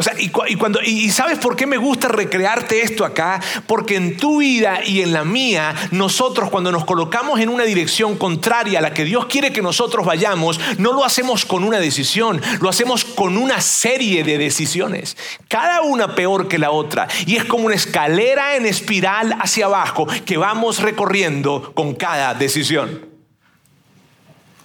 [0.00, 3.38] O sea, y, cuando, y, sabes por qué me gusta recrearte esto acá?
[3.66, 8.16] Porque en tu vida y en la mía, nosotros cuando nos colocamos en una dirección
[8.16, 12.40] contraria a la que Dios quiere que nosotros vayamos, no lo hacemos con una decisión,
[12.62, 17.06] lo hacemos con una serie de decisiones, cada una peor que la otra.
[17.26, 23.06] Y es como una escalera en espiral hacia abajo que vamos recorriendo con cada decisión.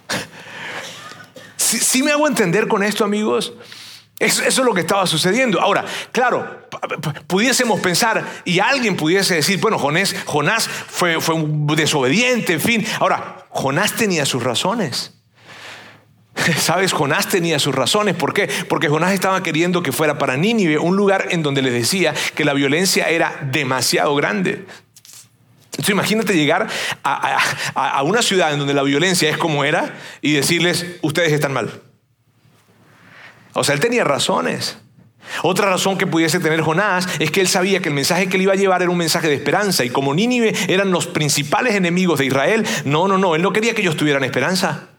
[1.58, 3.52] Si me hago entender con esto, amigos?
[4.18, 5.60] Eso, es lo que estaba sucediendo.
[5.60, 6.62] Ahora, claro,
[7.28, 12.88] pudiésemos pensar y alguien pudiese decir, bueno, Jonás, Jonás fue, un desobediente, en fin.
[13.00, 15.14] Ahora, Jonás tenía sus razones.
[16.58, 16.94] ¿Sabes?
[16.94, 18.16] Jonás tenía sus razones.
[18.16, 18.48] ¿Por qué?
[18.70, 22.46] Porque Jonás estaba queriendo que fuera para Nínive, un lugar en donde les decía que
[22.46, 24.66] la violencia era demasiado grande.
[25.72, 26.68] Entonces imagínate llegar
[27.04, 27.38] a,
[27.74, 31.82] a una ciudad en donde la violencia es como era y decirles, ustedes están mal.
[33.56, 34.78] O sea, él tenía razones.
[35.42, 38.44] Otra razón que pudiese tener Jonás es que él sabía que el mensaje que él
[38.44, 42.20] iba a llevar era un mensaje de esperanza y como Nínive eran los principales enemigos
[42.20, 44.90] de Israel, no, no, no, él no quería que ellos tuvieran esperanza.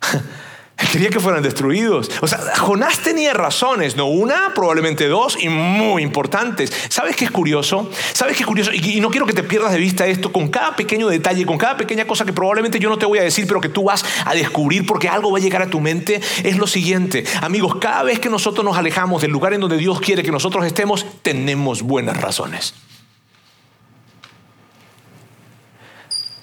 [0.76, 2.10] Quería que fueran destruidos.
[2.20, 6.70] O sea, Jonás tenía razones, no una, probablemente dos, y muy importantes.
[6.90, 7.90] ¿Sabes qué es curioso?
[8.12, 8.70] ¿Sabes qué es curioso?
[8.72, 11.78] Y, no quiero que te pierdas de vista esto con cada pequeño detalle, con cada
[11.78, 14.34] pequeña cosa que probablemente yo no te voy a decir, pero que tú vas a
[14.34, 16.20] descubrir porque algo va a llegar a tu mente.
[16.44, 20.00] Es lo siguiente, amigos, cada vez que nosotros nos alejamos del lugar en donde Dios
[20.00, 22.74] quiere que nosotros estemos, tenemos buenas razones.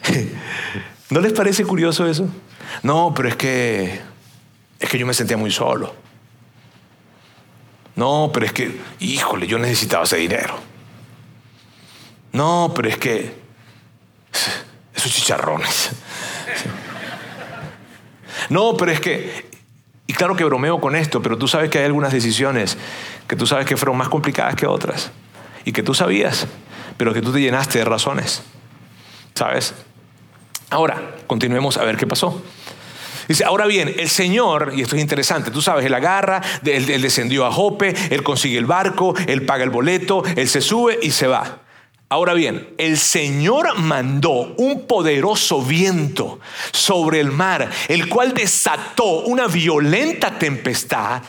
[1.11, 2.27] ¿No les parece curioso eso?
[2.81, 4.12] No, pero es que
[4.83, 5.95] es que yo me sentía muy solo.
[7.95, 10.55] No, pero es que, híjole, yo necesitaba ese dinero.
[12.33, 13.33] No, pero es que
[14.93, 15.91] esos chicharrones.
[18.49, 19.49] No, pero es que,
[20.05, 22.77] y claro que bromeo con esto, pero tú sabes que hay algunas decisiones
[23.25, 25.11] que tú sabes que fueron más complicadas que otras
[25.63, 26.45] y que tú sabías,
[26.97, 28.43] pero que tú te llenaste de razones.
[29.33, 29.75] ¿Sabes?
[30.69, 32.43] Ahora, continuemos a ver qué pasó.
[33.27, 37.45] Dice, ahora bien, el Señor, y esto es interesante, tú sabes, él agarra, él, descendió
[37.45, 41.27] a Jope, él consigue el barco, él paga el boleto, él se sube y se
[41.27, 41.59] va.
[42.09, 46.39] Ahora bien, el Señor mandó un poderoso viento
[46.71, 51.23] sobre el mar, el cual desató una violenta tempestad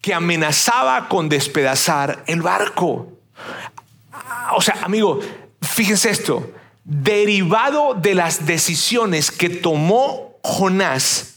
[0.00, 3.08] que amenazaba con despedazar el barco.
[4.54, 5.20] O sea, amigo,
[5.60, 6.52] fíjense esto,
[6.84, 11.29] derivado de las decisiones que tomó Jonás,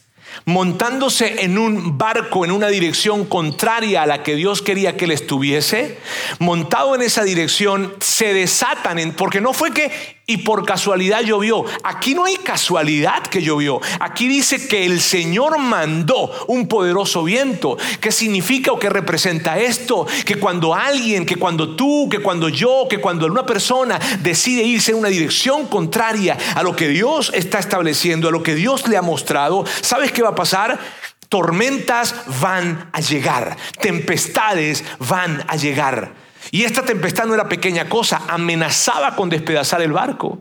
[0.46, 5.12] montándose en un barco en una dirección contraria a la que Dios quería que él
[5.12, 5.98] estuviese,
[6.40, 9.92] montado en esa dirección, se desatan, en, porque no fue que
[10.26, 11.66] y por casualidad llovió.
[11.84, 13.82] Aquí no hay casualidad que llovió.
[14.00, 17.78] Aquí dice que el Señor mandó un poderoso viento.
[18.00, 20.08] ¿Qué significa o qué representa esto?
[20.26, 24.92] Que cuando alguien, que cuando tú, que cuando yo, que cuando una persona decide irse
[24.92, 28.96] en una dirección contraria a lo que Dios está estableciendo, a lo que Dios le
[28.96, 30.80] ha mostrado, ¿sabes qué va a pasar?
[31.28, 36.23] Tormentas van a llegar, tempestades van a llegar.
[36.54, 40.40] Y esta tempestad no era pequeña cosa, amenazaba con despedazar el barco.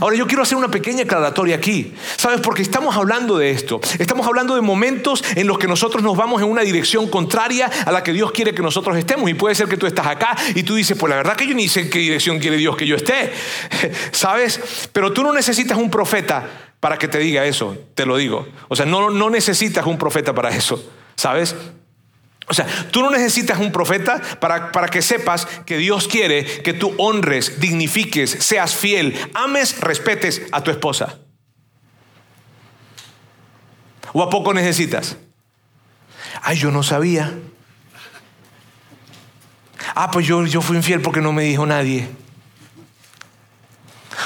[0.00, 1.94] Ahora yo quiero hacer una pequeña aclaratoria aquí.
[2.16, 2.40] ¿Sabes?
[2.40, 3.80] Porque estamos hablando de esto.
[4.00, 7.92] Estamos hablando de momentos en los que nosotros nos vamos en una dirección contraria a
[7.92, 9.30] la que Dios quiere que nosotros estemos.
[9.30, 11.54] Y puede ser que tú estás acá y tú dices, pues la verdad que yo
[11.54, 13.32] ni sé en qué dirección quiere Dios que yo esté.
[14.10, 14.88] ¿Sabes?
[14.92, 16.48] Pero tú no necesitas un profeta
[16.80, 18.48] para que te diga eso, te lo digo.
[18.66, 20.84] O sea, no, no necesitas un profeta para eso.
[21.14, 21.54] ¿Sabes?
[22.46, 26.74] O sea, tú no necesitas un profeta para, para, que sepas que Dios quiere que
[26.74, 31.18] tú honres, dignifiques, seas fiel, ames, respetes a tu esposa.
[34.12, 35.16] ¿O a poco necesitas?
[36.42, 37.32] Ay, yo no sabía.
[39.94, 42.08] Ah, pues yo, yo fui infiel porque no me dijo nadie.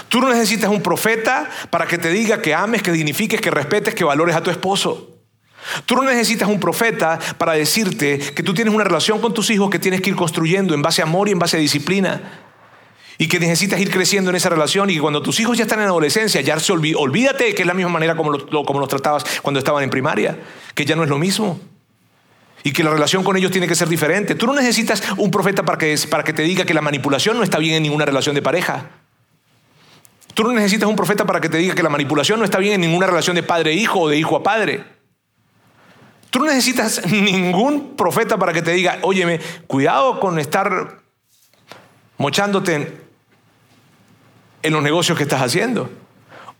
[0.09, 3.94] Tú no necesitas un profeta para que te diga que ames, que dignifiques, que respetes,
[3.94, 5.17] que valores a tu esposo.
[5.87, 9.71] Tú no necesitas un profeta para decirte que tú tienes una relación con tus hijos
[9.71, 12.44] que tienes que ir construyendo en base a amor y en base a disciplina.
[13.18, 15.81] Y que necesitas ir creciendo en esa relación y que cuando tus hijos ya están
[15.81, 19.59] en adolescencia, ya se olvídate que es la misma manera como, como los tratabas cuando
[19.59, 20.38] estaban en primaria,
[20.75, 21.61] que ya no es lo mismo.
[22.62, 24.35] Y que la relación con ellos tiene que ser diferente.
[24.35, 27.42] Tú no necesitas un profeta para que, para que te diga que la manipulación no
[27.42, 28.90] está bien en ninguna relación de pareja.
[30.35, 32.75] Tú no necesitas un profeta para que te diga que la manipulación no está bien
[32.75, 34.97] en ninguna relación de padre-hijo o de hijo a padre.
[36.30, 40.98] Tú no necesitas ningún profeta para que te diga, óyeme, cuidado con estar
[42.18, 43.00] mochándote
[44.62, 45.90] en, los negocios que estás haciendo.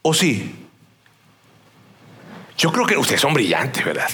[0.03, 0.67] ¿O sí?
[2.57, 4.11] Yo creo que ustedes son brillantes, ¿verdad?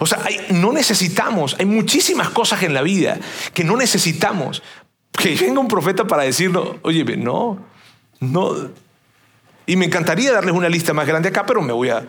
[0.00, 0.18] O sea,
[0.50, 3.18] no necesitamos, hay muchísimas cosas en la vida
[3.52, 4.62] que no necesitamos
[5.12, 7.58] que venga un profeta para decirlo, oye, no,
[8.20, 8.70] no.
[9.66, 12.04] Y me encantaría darles una lista más grande acá, pero me voy a,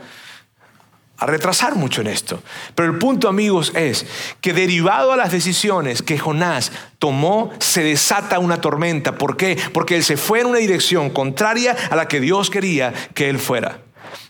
[1.18, 2.42] a retrasar mucho en esto.
[2.76, 4.06] Pero el punto, amigos, es
[4.42, 9.18] que derivado a las decisiones que Jonás tomó, se desata una tormenta.
[9.18, 9.58] ¿Por qué?
[9.74, 13.40] Porque él se fue en una dirección contraria a la que Dios quería que él
[13.40, 13.80] fuera.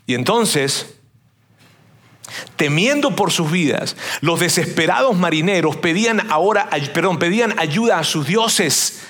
[0.06, 0.96] Y entonces,
[2.58, 9.04] temiendo por sus vidas, los desesperados marineros pedían ahora, perdón, pedían ayuda a sus dioses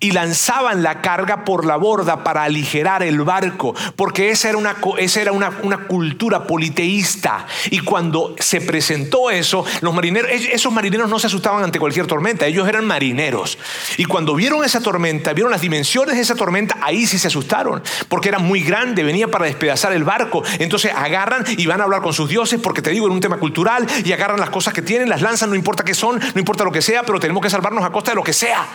[0.00, 4.76] y lanzaban la carga por la borda para aligerar el barco, porque esa era, una,
[4.98, 7.46] esa era una, una, cultura politeísta.
[7.70, 12.46] Y cuando se presentó eso, los marineros, esos marineros no se asustaban ante cualquier tormenta,
[12.46, 13.58] ellos eran marineros.
[13.96, 17.82] Y cuando vieron esa tormenta, vieron las dimensiones de esa tormenta, ahí sí se asustaron,
[18.08, 20.42] porque era muy grande, venía para despedazar el barco.
[20.58, 23.38] Entonces agarran y van a hablar con sus dioses, porque te digo, en un tema
[23.38, 26.64] cultural, y agarran las cosas que tienen, las lanzan, no importa qué son, no importa
[26.64, 28.66] lo que sea, pero tenemos que salvarnos a costa de lo que sea.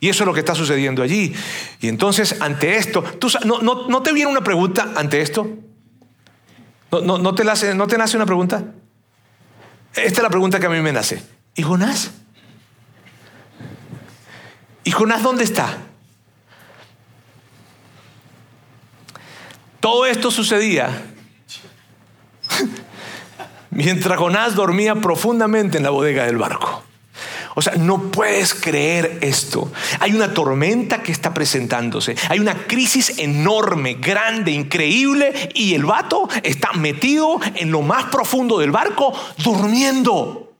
[0.00, 1.34] Y eso es lo que está sucediendo allí.
[1.80, 5.48] Y entonces, ante esto, ¿tú, no, te viene una pregunta ante esto?
[6.90, 8.64] ¿No, no, te nace, ¿No te nace una pregunta?
[9.94, 11.22] Esta es la pregunta que a mí me nace.
[11.54, 12.12] ¿Y Jonás?
[14.84, 15.76] ¿Y Jonás dónde está?
[19.80, 21.04] Todo esto sucedía
[23.70, 26.87] mientras Jonás dormía profundamente en la bodega del barco.
[27.58, 29.72] O sea, no puedes creer esto.
[29.98, 32.14] Hay una tormenta que está presentándose.
[32.28, 35.50] Hay una crisis enorme, grande, increíble.
[35.54, 40.52] Y el vato está metido en lo más profundo del barco, durmiendo.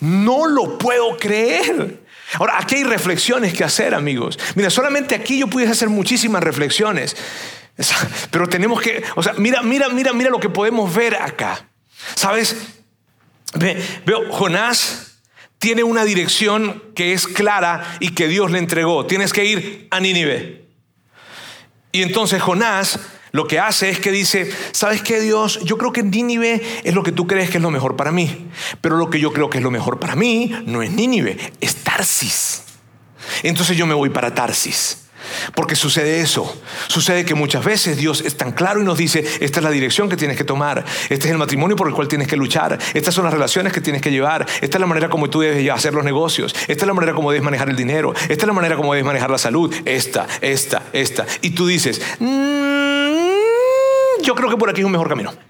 [0.00, 2.00] No lo puedo creer.
[2.34, 4.36] Ahora, aquí hay reflexiones que hacer, amigos.
[4.56, 7.16] Mira, solamente aquí yo pudiese hacer muchísimas reflexiones.
[8.32, 11.68] Pero tenemos que, o sea, mira, mira, mira, mira lo que podemos ver acá.
[12.16, 12.56] ¿Sabes?
[14.04, 15.09] veo Jonás
[15.60, 19.04] tiene una dirección que es clara y que Dios le entregó.
[19.06, 20.64] Tienes que ir a Nínive.
[21.92, 22.98] Y entonces Jonás
[23.32, 25.60] lo que hace es que dice, ¿sabes qué Dios?
[25.62, 28.48] Yo creo que Nínive es lo que tú crees que es lo mejor para mí,
[28.80, 31.76] pero lo que yo creo que es lo mejor para mí no es Nínive, es
[31.76, 32.62] Tarsis.
[33.42, 35.09] Entonces yo me voy para Tarsis.
[35.54, 36.60] Porque sucede eso.
[36.88, 40.08] Sucede que muchas veces Dios es tan claro y nos dice, esta es la dirección
[40.08, 43.14] que tienes que tomar, este es el matrimonio por el cual tienes que luchar, estas
[43.14, 45.94] son las relaciones que tienes que llevar, esta es la manera como tú debes hacer
[45.94, 48.76] los negocios, esta es la manera como debes manejar el dinero, esta es la manera
[48.76, 51.26] como debes manejar la salud, esta, esta, esta.
[51.42, 55.49] Y tú dices, mm, yo creo que por aquí es un mejor camino.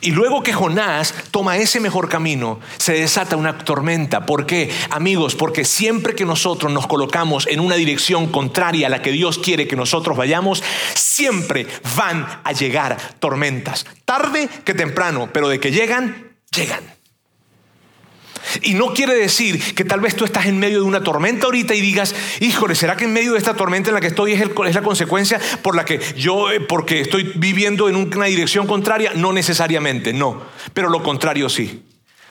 [0.00, 4.26] Y luego que Jonás toma ese mejor camino, se desata una tormenta.
[4.26, 4.70] ¿Por qué?
[4.90, 9.38] Amigos, porque siempre que nosotros nos colocamos en una dirección contraria a la que Dios
[9.38, 10.62] quiere que nosotros vayamos,
[10.94, 13.86] siempre van a llegar tormentas.
[14.04, 16.97] Tarde que temprano, pero de que llegan, llegan.
[18.62, 21.74] Y no quiere decir que tal vez tú estás en medio de una tormenta ahorita
[21.74, 24.40] y digas, híjole, ¿será que en medio de esta tormenta en la que estoy es,
[24.74, 29.12] la consecuencia por la que yo, eh, porque estoy viviendo en una dirección contraria?
[29.14, 30.42] No necesariamente, no.
[30.74, 31.82] Pero lo contrario sí.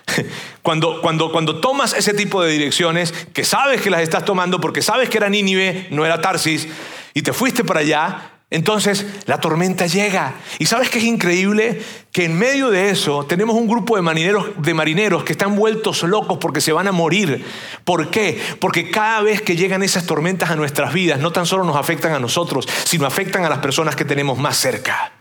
[0.62, 4.82] Cuando, cuando, cuando tomas ese tipo de direcciones, que sabes que las estás tomando porque
[4.82, 6.68] sabes que era Nínive, no era Tarsis,
[7.14, 10.36] y te fuiste para allá, entonces la tormenta llega.
[10.58, 11.82] ¿Y sabes qué es increíble?
[12.14, 16.04] Que en medio de eso tenemos un grupo de marineros, de marineros que están vueltos
[16.04, 17.44] locos porque se van a morir.
[17.84, 18.40] ¿Por qué?
[18.60, 22.14] Porque cada vez que llegan esas tormentas a nuestras vidas, no tan solo nos afectan
[22.14, 25.17] a nosotros, sino afectan a las personas que tenemos más cerca.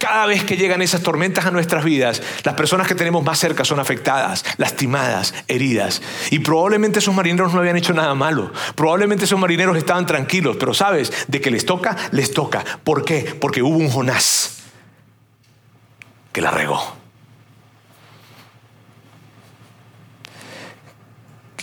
[0.00, 3.66] Cada vez que llegan esas tormentas a nuestras vidas, las personas que tenemos más cerca
[3.66, 6.00] son afectadas, lastimadas, heridas.
[6.30, 8.50] Y probablemente esos marineros no habían hecho nada malo.
[8.76, 10.56] Probablemente esos marineros estaban tranquilos.
[10.58, 12.64] Pero sabes, de que les toca, les toca.
[12.82, 13.36] ¿Por qué?
[13.38, 14.62] Porque hubo un Jonás
[16.32, 16.96] que la regó.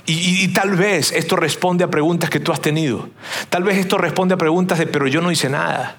[0.06, 3.10] Y, y, tal vez esto responde a preguntas que tú has tenido.
[3.50, 5.98] Tal vez esto responde a preguntas de, pero yo no hice nada.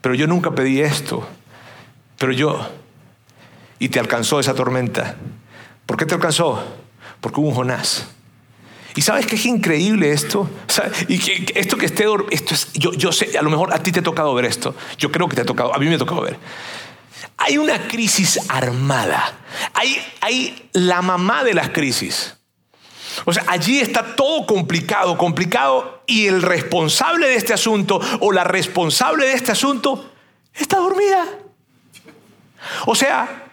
[0.00, 1.26] Pero yo nunca pedí esto.
[2.18, 2.68] Pero yo...
[3.78, 5.16] Y te alcanzó esa tormenta.
[5.86, 6.62] ¿Por qué te alcanzó?
[7.20, 8.08] Porque hubo un Jonás.
[8.94, 10.48] ¿Y sabes qué es increíble esto?
[11.08, 12.04] Y que, esto que esté...
[12.30, 14.74] Esto es, yo, yo sé, a lo mejor a ti te ha tocado ver esto.
[14.98, 16.36] Yo creo que te ha tocado, a mí me ha tocado ver.
[17.38, 19.32] Hay una crisis armada.
[19.72, 22.36] Hay, hay la mamá de las crisis.
[23.24, 28.44] O sea, allí está todo complicado, complicado, y el responsable de este asunto o la
[28.44, 30.10] responsable de este asunto
[30.54, 31.26] está dormida.
[32.86, 33.52] O sea,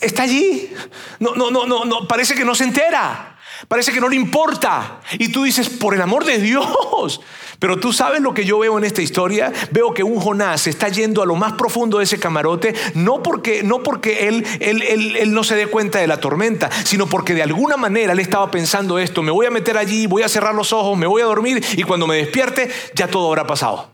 [0.00, 0.72] está allí.
[1.18, 3.38] No, no, no, no, no, parece que no se entera.
[3.68, 5.00] Parece que no le importa.
[5.18, 7.20] Y tú dices, por el amor de Dios.
[7.62, 9.52] Pero tú sabes lo que yo veo en esta historia.
[9.70, 13.62] Veo que un Jonás está yendo a lo más profundo de ese camarote, no porque,
[13.62, 17.44] no porque él, él, él, no se dé cuenta de la tormenta, sino porque de
[17.44, 20.72] alguna manera él estaba pensando esto, me voy a meter allí, voy a cerrar los
[20.72, 23.92] ojos, me voy a dormir y cuando me despierte ya todo habrá pasado.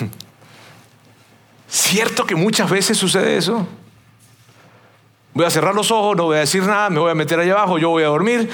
[1.68, 3.68] ¿Cierto que muchas veces sucede eso?
[5.32, 7.52] Voy a cerrar los ojos, no voy a decir nada, me voy a meter allá
[7.52, 8.50] abajo, yo voy a dormir.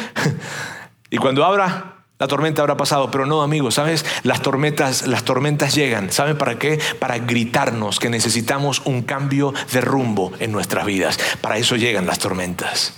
[1.11, 4.07] y cuando abra, la tormenta habrá pasado, pero no, amigos, ¿sabes?
[4.23, 6.11] Las tormentas, las tormentas llegan.
[6.11, 6.81] ¿Saben para qué?
[6.99, 11.19] Para gritarnos que necesitamos un cambio de rumbo en nuestras vidas.
[11.43, 12.95] Para eso llegan las tormentas.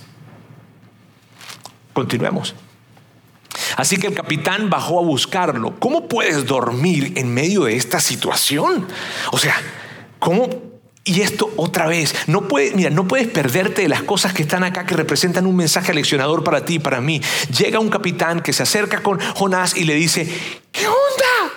[1.91, 2.55] Continuemos.
[3.75, 5.77] Así que el capitán bajó a buscarlo.
[5.79, 8.87] ¿Cómo puedes dormir en medio de esta situación?
[9.33, 9.55] O sea,
[10.19, 10.68] ¿cómo
[11.09, 14.63] y esto otra vez, no puedes, mira, no puedes perderte de las cosas que están
[14.63, 17.19] acá que representan un mensaje leccionador para ti para mí.
[17.57, 20.31] Llega un capitán que se acerca con Jonás y le dice,
[20.71, 21.53] ¿qué onda?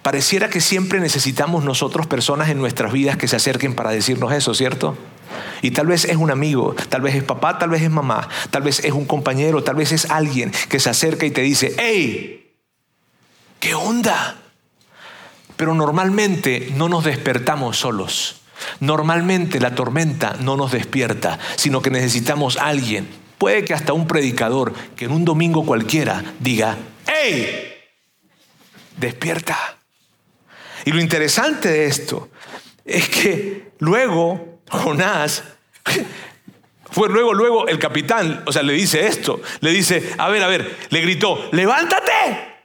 [0.00, 4.54] Pareciera que siempre necesitamos nosotros personas en nuestras vidas que se acerquen para decirnos eso,
[4.54, 4.96] ¿cierto?
[5.60, 8.62] Y tal vez es un amigo, tal vez es papá, tal vez es mamá, tal
[8.62, 12.54] vez es un compañero, tal vez es alguien que se acerca y te dice, hey,
[13.60, 14.45] ¿qué onda?
[15.56, 18.36] Pero normalmente no nos despertamos solos.
[18.80, 24.06] Normalmente la tormenta no nos despierta, sino que necesitamos a alguien, puede que hasta un
[24.06, 27.74] predicador, que en un domingo cualquiera diga, ¡Hey!
[28.96, 29.76] Despierta.
[30.84, 32.30] Y lo interesante de esto
[32.84, 35.44] es que luego Jonás
[36.90, 40.48] fue luego, luego el capitán, o sea, le dice esto, le dice, a ver, a
[40.48, 42.55] ver, le gritó, levántate.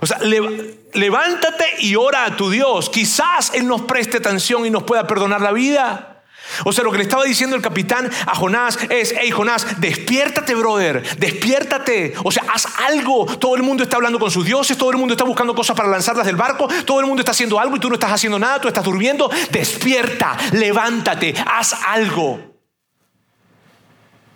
[0.00, 2.90] O sea, levántate y ora a tu Dios.
[2.90, 6.16] Quizás Él nos preste atención y nos pueda perdonar la vida.
[6.64, 10.54] O sea, lo que le estaba diciendo el capitán a Jonás es, hey Jonás, despiértate,
[10.54, 12.14] brother, despiértate.
[12.24, 13.26] O sea, haz algo.
[13.26, 15.88] Todo el mundo está hablando con sus dioses, todo el mundo está buscando cosas para
[15.88, 18.60] lanzarlas del barco, todo el mundo está haciendo algo y tú no estás haciendo nada,
[18.60, 19.30] tú estás durmiendo.
[19.50, 22.56] Despierta, levántate, haz algo.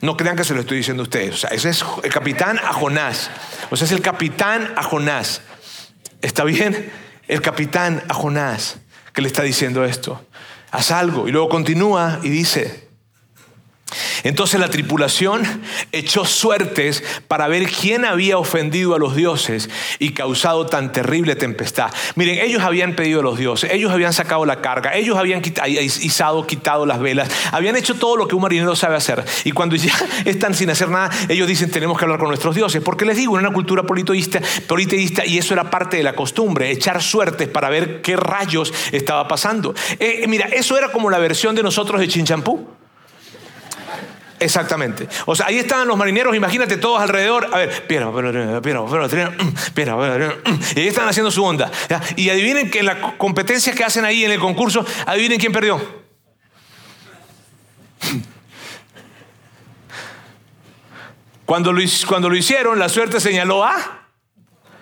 [0.00, 1.34] No crean que se lo estoy diciendo a ustedes.
[1.34, 3.30] O sea, ese es el capitán a Jonás.
[3.70, 5.42] O sea, es el capitán a Jonás.
[6.22, 6.90] ¿Está bien?
[7.28, 8.78] El capitán a Jonás
[9.12, 10.24] que le está diciendo esto.
[10.70, 11.28] Haz algo.
[11.28, 12.89] Y luego continúa y dice,
[14.24, 15.42] entonces la tripulación
[15.92, 19.68] echó suertes para ver quién había ofendido a los dioses
[19.98, 21.90] y causado tan terrible tempestad.
[22.14, 26.46] Miren, ellos habían pedido a los dioses, ellos habían sacado la carga, ellos habían izado,
[26.46, 29.24] quitado las velas, habían hecho todo lo que un marinero sabe hacer.
[29.44, 29.92] Y cuando ya
[30.24, 32.82] están sin hacer nada, ellos dicen tenemos que hablar con nuestros dioses.
[32.82, 34.40] Porque les digo, en una cultura politeísta,
[35.26, 39.74] y eso era parte de la costumbre, echar suertes para ver qué rayos estaba pasando.
[39.98, 42.79] Eh, mira, eso era como la versión de nosotros de Chinchampú.
[44.40, 45.06] Exactamente.
[45.26, 47.48] O sea, ahí estaban los marineros, imagínate todos alrededor.
[47.52, 48.86] A ver, piedra, piedra, piedra,
[49.74, 50.34] piedra,
[50.74, 51.70] Y ahí están haciendo su onda.
[52.16, 55.78] Y adivinen que en las competencias que hacen ahí en el concurso, adivinen quién perdió.
[61.44, 64.06] Cuando lo, cuando lo hicieron, la suerte señaló a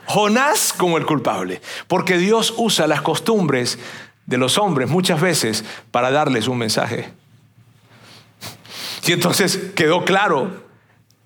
[0.04, 1.62] Jonás como el culpable.
[1.86, 3.78] Porque Dios usa las costumbres
[4.26, 7.10] de los hombres muchas veces para darles un mensaje.
[9.08, 10.50] Y entonces quedó claro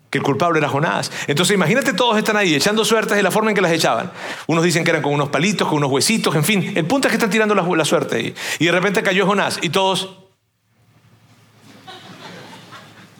[0.09, 1.11] que el culpable era Jonás.
[1.27, 4.13] Entonces imagínate todos están ahí echando suertes de la forma en que las echaban.
[4.47, 6.75] Unos dicen que eran con unos palitos, con unos huesitos, en fin.
[6.77, 8.35] El punto es que están tirando la, suerte ahí.
[8.61, 10.17] Y de repente cayó Jonás y todos...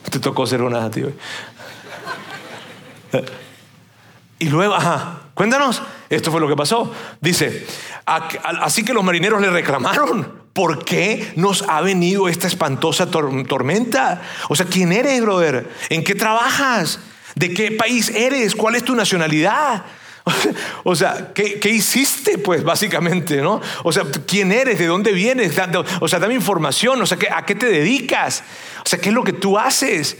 [0.09, 1.13] Te tocó ser Jonás a ti hoy.
[4.39, 6.89] Y luego, ajá, cuéntanos, esto fue lo que pasó.
[7.19, 7.67] Dice,
[8.05, 10.42] así que los marineros le reclamaron.
[10.53, 14.21] ¿Por qué nos ha venido esta espantosa tormenta?
[14.49, 15.67] O sea, ¿quién eres, brother?
[15.89, 16.99] ¿En qué trabajas?
[17.33, 18.53] ¿De qué país eres?
[18.53, 19.83] ¿Cuál es tu nacionalidad?
[20.85, 22.37] O sea, ¿qué, hiciste?
[22.37, 23.61] Pues básicamente, ¿no?
[23.83, 24.79] O sea, ¿quién eres?
[24.79, 25.53] ¿De dónde vienes?
[25.99, 27.01] O sea, dame información.
[27.01, 28.43] O sea, ¿a qué te dedicas?
[28.85, 30.17] O sea, ¿qué es lo que tú haces?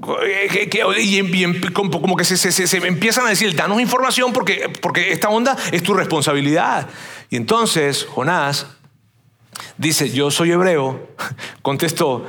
[0.00, 5.82] Y, como que se, se, empiezan a decir, danos información porque, porque esta onda es
[5.82, 6.88] tu responsabilidad.
[7.30, 8.66] Y entonces Jonás
[9.78, 11.08] Dice, yo soy hebreo,
[11.62, 12.26] contestó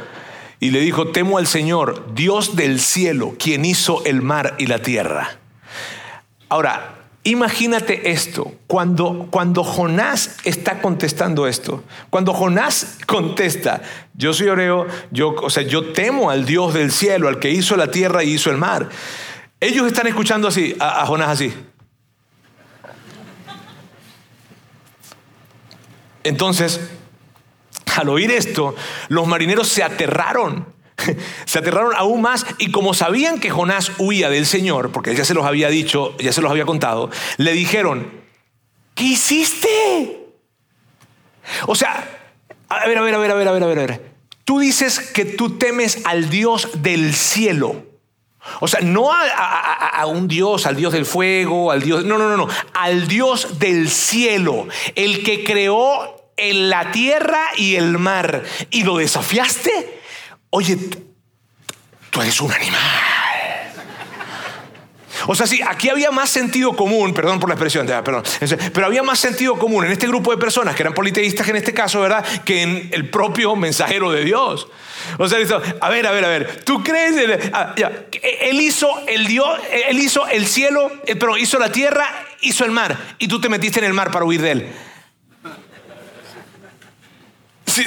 [0.59, 4.79] y le dijo, temo al Señor, Dios del cielo, quien hizo el mar y la
[4.79, 5.37] tierra.
[6.49, 13.81] Ahora, imagínate esto, cuando, cuando Jonás está contestando esto, cuando Jonás contesta,
[14.13, 17.77] yo soy hebreo, yo, o sea, yo temo al Dios del cielo, al que hizo
[17.77, 18.89] la tierra y hizo el mar.
[19.61, 21.53] Ellos están escuchando así, a Jonás así.
[26.23, 26.81] Entonces,
[27.99, 28.75] al oír esto,
[29.09, 30.73] los marineros se aterraron.
[31.45, 35.33] Se aterraron aún más y como sabían que Jonás huía del Señor, porque ya se
[35.33, 38.11] los había dicho, ya se los había contado, le dijeron,
[38.95, 40.27] ¿qué hiciste?
[41.67, 42.05] O sea,
[42.67, 44.11] a ver, a ver, a ver, a ver, a ver, a ver.
[44.43, 47.85] Tú dices que tú temes al Dios del cielo.
[48.61, 49.25] O sea, no a,
[49.89, 53.59] a, un Dios, al Dios del fuego, al Dios, no, no, no, no, al Dios
[53.59, 60.01] del cielo, el que creó en la tierra y el mar y lo desafiaste,
[60.49, 60.77] oye,
[62.09, 63.09] tú eres un animal.
[65.27, 68.23] O sea, sí, aquí había más sentido común, perdón por la expresión, perdón,
[68.73, 71.73] pero había más sentido común en este grupo de personas que eran politeístas en este
[71.73, 72.25] caso, ¿verdad?
[72.45, 74.67] Que en el propio mensajero de Dios.
[75.17, 75.39] O sea,
[75.81, 77.73] a ver, a ver, a ver, tú crees, ah,
[78.41, 82.07] él hizo el Dios, él hizo el cielo, eh, pero hizo la tierra,
[82.41, 84.71] hizo el mar, y tú te metiste en el mar para huir de él.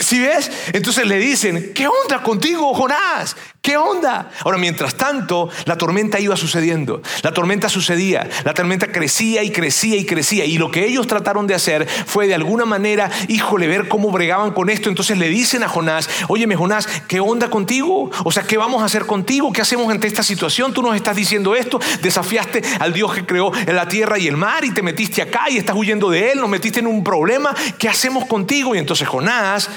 [0.00, 0.50] Si ves?
[0.72, 3.36] Entonces le dicen, ¿qué onda contigo, Jonás?
[3.62, 4.28] ¿Qué onda?
[4.44, 7.00] Ahora, mientras tanto, la tormenta iba sucediendo.
[7.22, 8.28] La tormenta sucedía.
[8.42, 10.44] La tormenta crecía y crecía y crecía.
[10.44, 14.50] Y lo que ellos trataron de hacer fue de alguna manera, híjole, ver cómo bregaban
[14.50, 14.88] con esto.
[14.88, 18.10] Entonces le dicen a Jonás, óyeme Jonás, ¿qué onda contigo?
[18.24, 19.52] O sea, ¿qué vamos a hacer contigo?
[19.52, 20.72] ¿Qué hacemos ante esta situación?
[20.72, 21.78] Tú nos estás diciendo esto.
[22.02, 25.58] Desafiaste al Dios que creó la tierra y el mar y te metiste acá y
[25.58, 26.40] estás huyendo de él.
[26.40, 27.54] Nos metiste en un problema.
[27.78, 28.74] ¿Qué hacemos contigo?
[28.74, 29.70] Y entonces Jonás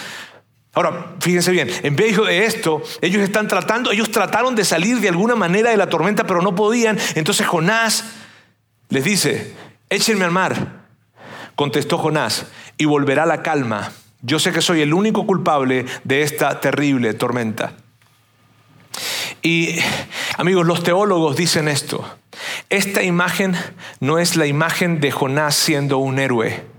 [0.76, 5.08] Ahora, fíjense bien, en vez de esto, ellos están tratando, ellos trataron de salir de
[5.08, 7.00] alguna manera de la tormenta, pero no podían.
[7.16, 8.04] Entonces Jonás
[8.90, 9.54] les dice,
[9.90, 10.84] échenme al mar.
[11.56, 12.48] Contestó Jonás,
[12.78, 13.94] y volverá la calma.
[14.22, 17.74] Yo sé que soy el único culpable de esta terrible tormenta.
[19.42, 19.78] Y
[20.38, 22.04] amigos, los teólogos dicen esto.
[22.70, 23.56] Esta imagen
[24.02, 26.75] no es la imagen de Jonás siendo un héroe.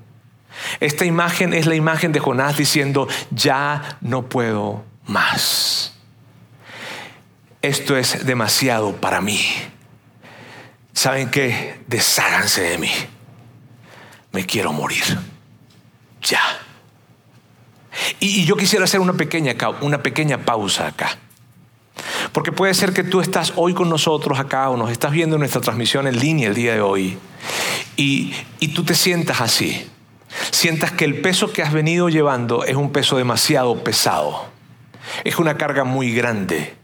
[0.81, 5.95] Esta imagen es la imagen de Jonás diciendo, ya no puedo más.
[7.63, 9.41] Esto es demasiado para mí.
[10.93, 11.81] ¿Saben qué?
[11.87, 12.93] Desháganse de mí.
[14.33, 15.05] Me quiero morir.
[16.23, 16.41] Ya.
[18.21, 21.19] Y, yo quisiera hacer una pequeña, una pequeña pausa acá.
[22.33, 25.41] Porque puede ser que tú estás hoy con nosotros acá o nos estás viendo en
[25.41, 27.19] nuestra transmisión en línea el día de hoy
[27.97, 29.89] y, y tú te sientas así.
[30.51, 34.47] Sientas que el peso que has venido llevando es un peso demasiado pesado.
[35.25, 36.75] Es una carga muy grande.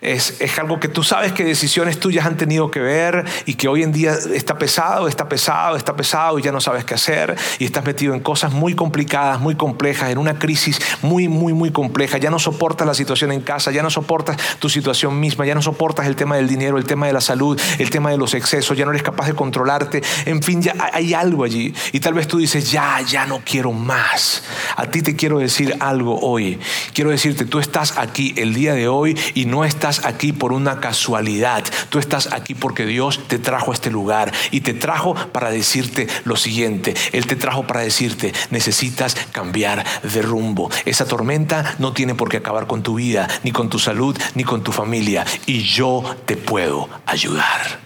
[0.00, 3.82] Es, algo que tú sabes que decisiones tuyas han tenido que ver y que hoy
[3.82, 7.64] en día está pesado, está pesado, está pesado y ya no sabes qué hacer y
[7.64, 12.18] estás metido en cosas muy complicadas, muy complejas, en una crisis muy, muy, muy compleja.
[12.18, 15.62] Ya no soportas la situación en casa, ya no soportas tu situación misma, ya no
[15.62, 18.78] soportas el tema del dinero, el tema de la salud, el tema de los excesos,
[18.78, 20.02] ya no eres capaz de controlarte.
[20.26, 23.72] En fin, ya hay algo allí y tal vez tú dices, ya, ya no quiero
[23.72, 24.44] más.
[24.76, 26.60] A ti te quiero decir algo hoy.
[26.94, 30.80] Quiero decirte, tú estás aquí el día de hoy y no estás aquí por una
[30.80, 35.50] casualidad, tú estás aquí porque Dios te trajo a este lugar y te trajo para
[35.50, 40.70] decirte lo siguiente, Él te trajo para decirte, necesitas cambiar de rumbo.
[40.84, 44.44] Esa tormenta no tiene por qué acabar con tu vida, ni con tu salud, ni
[44.44, 47.80] con tu familia, y yo te puedo ayudar.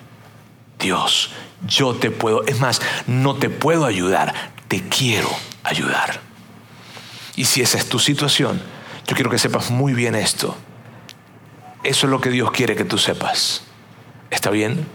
[0.79, 1.31] Dios,
[1.67, 4.35] yo te puedo, es más, no te puedo ayudar,
[4.69, 5.31] te quiero
[5.63, 6.21] ayudar.
[7.37, 8.61] Y si esa es tu situación,
[9.07, 10.57] yo quiero que sepas muy bien esto.
[11.85, 13.65] Eso es lo que Dios quiere que tú sepas.
[14.31, 14.87] ¿Está bien?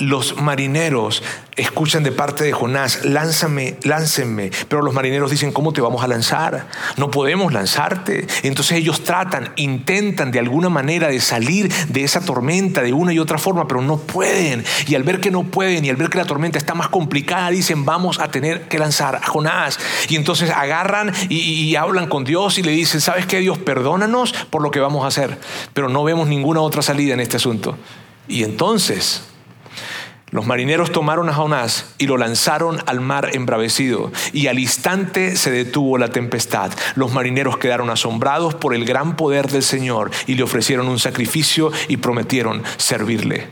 [0.00, 1.22] Los marineros
[1.56, 4.50] escuchan de parte de Jonás, lánzame, láncenme.
[4.68, 6.68] Pero los marineros dicen, ¿cómo te vamos a lanzar?
[6.96, 8.26] No podemos lanzarte.
[8.42, 13.18] Entonces ellos tratan, intentan de alguna manera de salir de esa tormenta de una y
[13.18, 14.64] otra forma, pero no pueden.
[14.86, 17.50] Y al ver que no pueden y al ver que la tormenta está más complicada,
[17.50, 19.78] dicen, vamos a tener que lanzar a Jonás.
[20.08, 23.58] Y entonces agarran y, y hablan con Dios y le dicen, ¿sabes qué Dios?
[23.58, 25.38] Perdónanos por lo que vamos a hacer.
[25.74, 27.76] Pero no vemos ninguna otra salida en este asunto.
[28.28, 29.29] Y entonces
[30.30, 35.50] los marineros tomaron a Jonás y lo lanzaron al mar embravecido, y al instante se
[35.50, 36.70] detuvo la tempestad.
[36.94, 41.72] Los marineros quedaron asombrados por el gran poder del Señor y le ofrecieron un sacrificio
[41.88, 43.48] y prometieron servirle.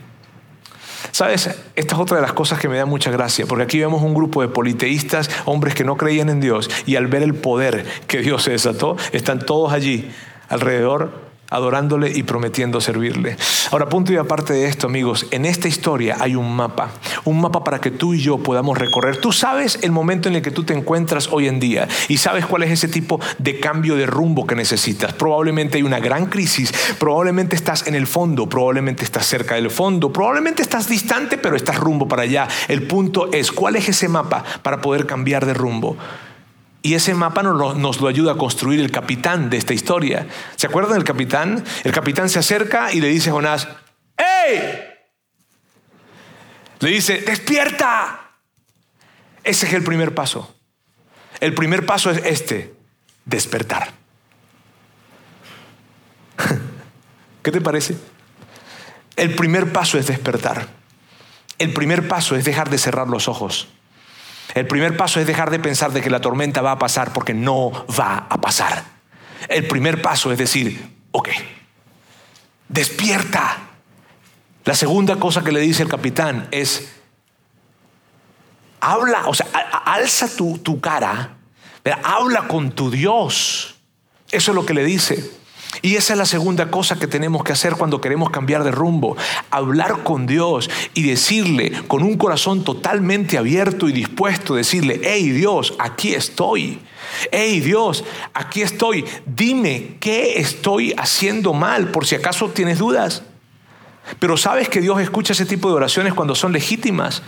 [1.10, 4.02] Sabes, esta es otra de las cosas que me da mucha gracia, porque aquí vemos
[4.02, 7.86] un grupo de politeístas, hombres que no creían en Dios, y al ver el poder
[8.06, 10.10] que Dios se desató, están todos allí
[10.48, 13.36] alrededor adorándole y prometiendo servirle.
[13.70, 16.90] Ahora, punto y aparte de esto, amigos, en esta historia hay un mapa,
[17.24, 19.16] un mapa para que tú y yo podamos recorrer.
[19.16, 22.46] Tú sabes el momento en el que tú te encuentras hoy en día y sabes
[22.46, 25.12] cuál es ese tipo de cambio de rumbo que necesitas.
[25.14, 30.12] Probablemente hay una gran crisis, probablemente estás en el fondo, probablemente estás cerca del fondo,
[30.12, 32.48] probablemente estás distante, pero estás rumbo para allá.
[32.68, 35.96] El punto es, ¿cuál es ese mapa para poder cambiar de rumbo?
[36.82, 40.26] Y ese mapa nos lo, ayuda a construir el capitán de esta historia.
[40.56, 41.64] ¿Se acuerdan del capitán?
[41.84, 43.68] El capitán se acerca y le dice a Jonás,
[44.16, 44.84] ¡Ey!
[46.80, 48.30] Le dice, despierta.
[49.42, 50.54] Ese es el primer paso.
[51.40, 52.74] El primer paso es este,
[53.24, 53.92] despertar.
[57.42, 57.96] ¿Qué te parece?
[59.16, 60.68] El primer paso es despertar.
[61.58, 63.68] El primer paso es dejar de cerrar los ojos.
[64.54, 67.34] El primer paso es dejar de pensar de que la tormenta va a pasar porque
[67.34, 68.84] no va a pasar.
[69.48, 71.28] El primer paso es decir, ok,
[72.68, 73.58] despierta.
[74.64, 76.92] La segunda cosa que le dice el capitán es,
[78.80, 79.46] habla, o sea,
[79.84, 81.36] alza tu, tu cara,
[82.02, 83.76] habla con tu Dios.
[84.30, 85.37] Eso es lo que le dice.
[85.82, 89.16] Y esa es la segunda cosa que tenemos que hacer cuando queremos cambiar de rumbo.
[89.50, 95.74] Hablar con Dios y decirle con un corazón totalmente abierto y dispuesto, decirle, hey Dios,
[95.78, 96.80] aquí estoy.
[97.30, 98.04] Hey Dios,
[98.34, 99.04] aquí estoy.
[99.26, 103.22] Dime qué estoy haciendo mal por si acaso tienes dudas.
[104.18, 107.22] Pero sabes que Dios escucha ese tipo de oraciones cuando son legítimas.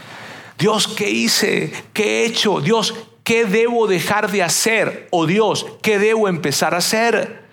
[0.59, 1.73] Dios, ¿qué hice?
[1.93, 2.61] ¿Qué he hecho?
[2.61, 5.09] Dios, ¿qué debo dejar de hacer?
[5.11, 7.50] O Dios, ¿qué debo empezar a hacer?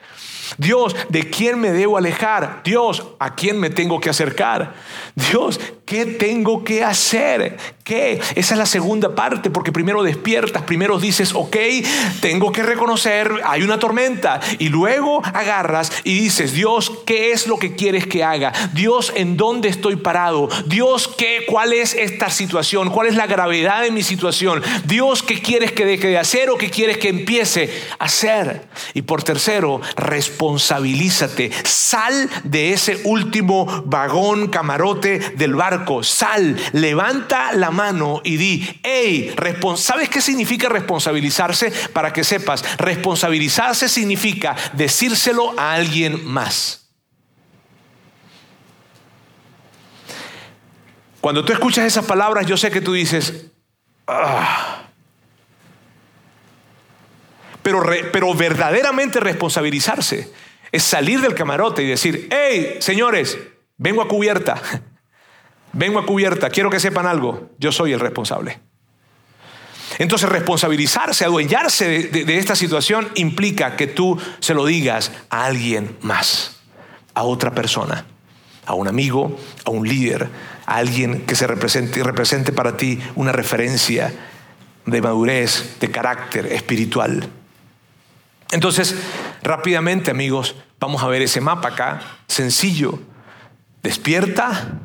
[0.58, 2.62] Dios, ¿de quién me debo alejar?
[2.64, 4.74] Dios, ¿a quién me tengo que acercar?
[5.16, 7.58] Dios, ¿qué tengo que hacer?
[7.84, 8.20] ¿Qué?
[8.36, 11.56] Esa es la segunda parte, porque primero despiertas, primero dices, ok,
[12.20, 17.58] tengo que reconocer, hay una tormenta, y luego agarras y dices, Dios, ¿qué es lo
[17.58, 18.52] que quieres que haga?
[18.74, 20.50] Dios, ¿en dónde estoy parado?
[20.66, 22.90] Dios, ¿qué, ¿cuál es esta situación?
[22.90, 24.62] ¿Cuál es la gravedad de mi situación?
[24.84, 28.68] Dios, ¿qué quieres que deje de hacer o qué quieres que empiece a hacer?
[28.94, 37.72] Y por tercero, responsabilízate, sal de ese último vagón, camarote, del barco, sal, levanta la
[37.72, 39.36] mano y di, hey,
[39.76, 41.72] ¿sabes qué significa responsabilizarse?
[41.94, 46.88] Para que sepas, responsabilizarse significa decírselo a alguien más.
[51.22, 53.48] Cuando tú escuchas esas palabras, yo sé que tú dices,
[54.08, 54.84] ah".
[57.62, 60.32] pero, pero verdaderamente responsabilizarse
[60.72, 63.38] Es salir del camarote y decir, hey, señores,
[63.78, 64.62] vengo a cubierta.
[65.74, 68.60] Vengo a cubierta, quiero que sepan algo, yo soy el responsable.
[70.00, 76.58] Entonces responsabilizarse, adueñarse de, esta situación implica que tú se lo digas a alguien más,
[77.14, 78.06] a otra persona,
[78.66, 80.30] a un amigo, a un líder,
[80.66, 84.14] a alguien que se represente, represente para ti una referencia
[84.86, 87.28] de madurez, de carácter espiritual.
[88.52, 88.96] Entonces,
[89.42, 93.00] rápidamente amigos, vamos a ver ese mapa acá, sencillo.
[93.84, 94.80] Despierta,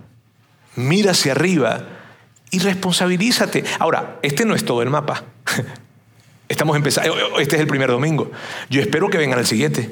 [0.76, 1.86] mira hacia arriba
[2.50, 3.64] y responsabilízate.
[3.78, 5.24] Ahora, este no es todo el mapa.
[6.48, 8.30] Estamos empezando, este es el primer domingo.
[8.68, 9.90] Yo espero que vengan al siguiente.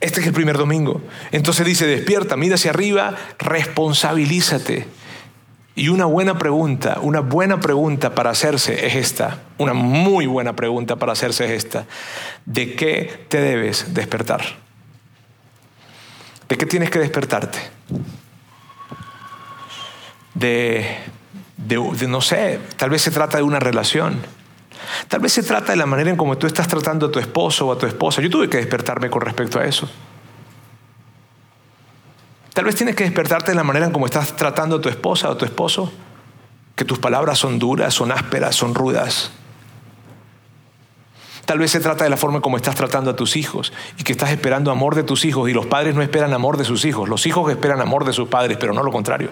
[0.00, 1.02] Este es el primer domingo.
[1.32, 4.86] Entonces dice, despierta, mira hacia arriba, responsabilízate.
[5.74, 10.96] Y una buena pregunta, una buena pregunta para hacerse es esta, una muy buena pregunta
[10.96, 11.86] para hacerse es esta.
[12.44, 14.40] ¿De qué te debes despertar?
[16.48, 17.58] ¿De qué tienes que despertarte?
[20.34, 20.98] De,
[22.08, 24.22] no sé, tal vez se trata de una relación.
[25.08, 27.66] Tal vez se trata de la manera en cómo tú estás tratando a tu esposo
[27.66, 28.22] o a tu esposa.
[28.22, 29.88] Yo tuve que despertarme con respecto a eso.
[32.54, 35.28] Tal vez tienes que despertarte de la manera en cómo estás tratando a tu esposa
[35.28, 35.92] o a tu esposo,
[36.74, 39.30] que tus palabras son duras, son ásperas, son rudas.
[41.48, 44.02] Tal vez se trata de la forma en cómo estás tratando a tus hijos y
[44.02, 46.84] que estás esperando amor de tus hijos y los padres no esperan amor de sus
[46.84, 49.30] hijos, los hijos esperan amor de sus padres, pero no lo contrario.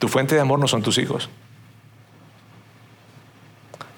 [0.00, 1.30] Tu fuente de amor no son tus hijos.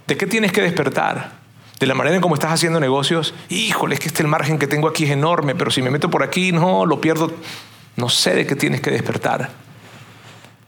[0.07, 1.33] ¿De qué tienes que despertar?
[1.81, 3.33] De la manera en cómo estás haciendo negocios.
[3.49, 6.11] Híjole, es que este el margen que tengo aquí es enorme, pero si me meto
[6.11, 7.33] por aquí, no, lo pierdo.
[7.97, 9.49] No sé de qué tienes que despertar.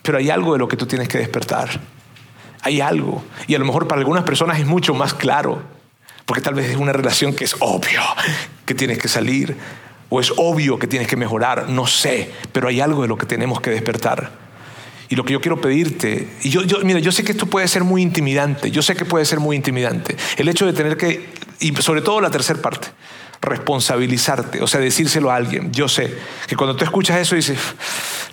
[0.01, 1.98] Pero hay algo de lo que tú tienes que despertar.
[2.69, 3.25] Hay algo.
[3.47, 5.63] Y a lo mejor para algunas personas es mucho más claro,
[6.27, 8.03] porque tal vez es una relación que es obvio
[8.67, 9.57] que tienes que salir,
[10.11, 13.25] o es obvio que tienes que mejorar, no sé, pero hay algo de lo que
[13.25, 14.31] tenemos que despertar.
[15.09, 17.67] Y lo que yo quiero pedirte, y yo, yo, mira, yo sé que esto puede
[17.69, 21.27] ser muy intimidante, yo sé que puede ser muy intimidante, el hecho de tener que,
[21.61, 22.89] y sobre todo la tercera parte,
[23.41, 25.73] responsabilizarte, o sea, decírselo a alguien.
[25.73, 26.15] Yo sé
[26.47, 27.59] que cuando tú escuchas eso dices,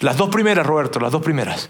[0.02, 1.70] las dos primeras, Roberto, las dos primeras,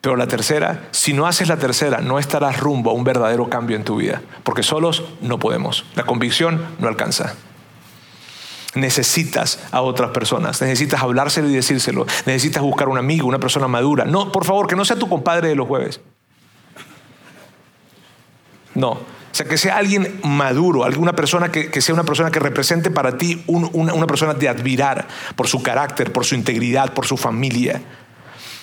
[0.00, 3.76] pero la tercera, si no haces la tercera, no estarás rumbo a un verdadero cambio
[3.76, 5.84] en tu vida, porque solos no podemos.
[5.94, 7.34] La convicción no alcanza.
[8.74, 14.04] Necesitas a otras personas, necesitas hablárselo y decírselo, necesitas buscar un amigo, una persona madura.
[14.04, 16.00] No, por favor, que no sea tu compadre de los jueves.
[18.74, 22.90] No, o sea, que sea alguien maduro, alguna persona que, sea una persona que represente
[22.90, 27.16] para ti una, una persona de admirar por su carácter, por su integridad, por su
[27.18, 27.82] familia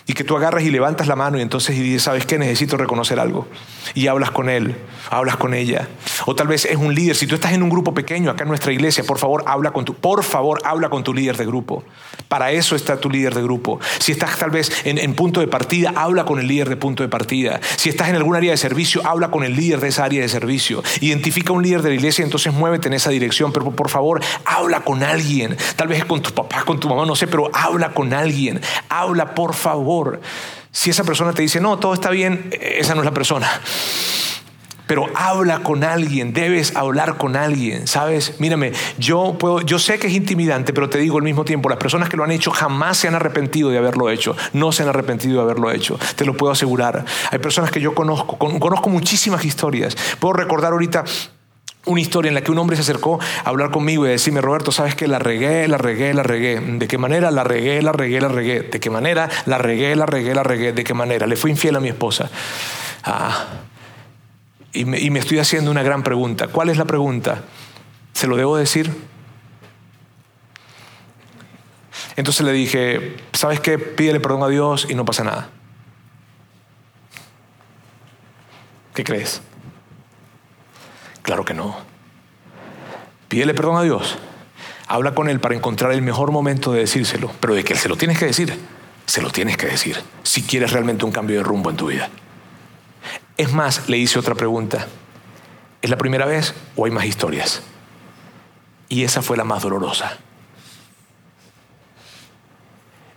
[0.07, 2.39] y que tú agarras y levantas la mano y entonces dices, ¿sabes qué?
[2.39, 3.45] Necesito reconocer algo.
[3.93, 4.77] Y hablas con él,
[5.09, 5.89] hablas con ella.
[6.25, 7.15] O tal vez es un líder.
[7.17, 9.83] Si tú estás en un grupo pequeño acá en nuestra iglesia, por favor, habla con
[9.83, 11.83] tu, por favor, habla con tu líder de grupo.
[12.29, 13.81] Para eso está tu líder de grupo.
[13.99, 17.09] Si estás tal vez en, punto de partida, habla con el líder de punto de
[17.09, 17.59] partida.
[17.75, 20.29] Si estás en algún área de servicio, habla con el líder de esa área de
[20.29, 20.83] servicio.
[21.01, 23.51] Identifica un líder de la iglesia y entonces muévete en esa dirección.
[23.51, 25.57] Pero por favor, habla con alguien.
[25.75, 28.61] Tal vez es con tu papá, con tu mamá, no sé, pero habla con alguien.
[28.89, 29.96] Habla, por favor
[30.71, 33.49] si esa persona te dice, no, todo está bien, esa no es la persona.
[34.87, 38.35] Pero habla con alguien, debes hablar con alguien, ¿sabes?
[38.39, 41.77] Mírame, yo puedo, yo sé que es intimidante, pero te digo al mismo tiempo, las
[41.77, 44.89] personas que lo han hecho jamás se han arrepentido de haberlo hecho, no se han
[44.89, 47.03] arrepentido de haberlo hecho, te lo puedo asegurar.
[47.31, 49.97] Hay personas que yo conozco, conozco muchísimas historias.
[50.19, 51.03] Puedo recordar ahorita
[51.87, 54.71] una historia en la que un hombre se acercó a hablar conmigo y decirme, Roberto,
[54.71, 56.59] sabes que la regué, la regué, la regué.
[56.59, 57.31] ¿De qué manera?
[57.31, 58.61] La regué, la regué, la regué.
[58.61, 59.29] ¿De qué manera?
[59.45, 60.73] La regué, la regué, la regué.
[60.73, 61.27] ¿De qué manera?
[61.27, 62.29] Le fui infiel a mi esposa.
[63.03, 63.45] Ah.
[64.73, 66.47] Y, me, y me estoy haciendo una gran pregunta.
[66.47, 67.41] ¿Cuál es la pregunta?
[68.13, 68.91] ¿Se lo debo decir?
[72.15, 73.77] Entonces le dije, ¿sabes qué?
[73.77, 75.49] Pídele perdón a Dios y no pasa nada.
[78.95, 79.41] ¿Qué crees?
[81.27, 81.75] Claro que no.
[83.27, 84.17] Pídele perdón a Dios.
[84.87, 87.29] Habla con Él para encontrar el mejor momento de decírselo.
[87.41, 88.57] Pero de que se lo tienes que decir,
[89.05, 90.01] se lo tienes que decir.
[90.23, 92.07] Si quieres realmente un cambio de rumbo en tu vida.
[93.35, 94.87] Es más, le hice otra pregunta.
[95.81, 97.61] ¿Es la primera vez o hay más historias?
[98.87, 100.19] Y esa fue la más dolorosa.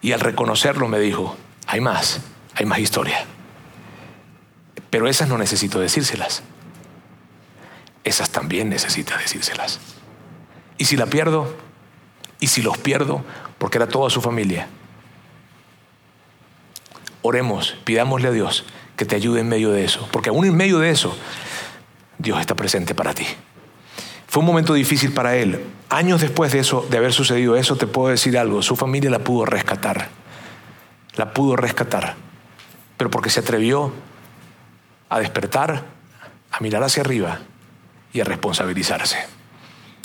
[0.03, 1.37] Y al reconocerlo me dijo,
[1.69, 2.23] hay más,
[2.57, 3.25] hay más historia.
[4.91, 6.43] Pero esas no necesito decírselas
[8.05, 9.79] esas también necesita decírselas.
[10.79, 11.55] ¿Y si la pierdo?
[12.41, 13.23] ¿Y si los pierdo?
[13.59, 14.69] Porque era toda su familia.
[17.23, 18.65] Oremos, pidámosle a Dios
[18.97, 21.15] que te ayude en medio de eso, porque aún en medio de eso,
[22.19, 23.27] Dios está presente para ti.
[24.27, 25.63] Fue un momento difícil para él.
[25.91, 28.63] Años después de eso, de haber sucedido eso, te puedo decir algo.
[28.63, 30.09] Su familia la pudo rescatar.
[31.17, 32.15] La pudo rescatar.
[32.97, 33.93] Pero porque se atrevió
[35.09, 35.85] a despertar,
[36.53, 37.41] a mirar hacia arriba
[38.13, 39.40] y a responsabilizarse.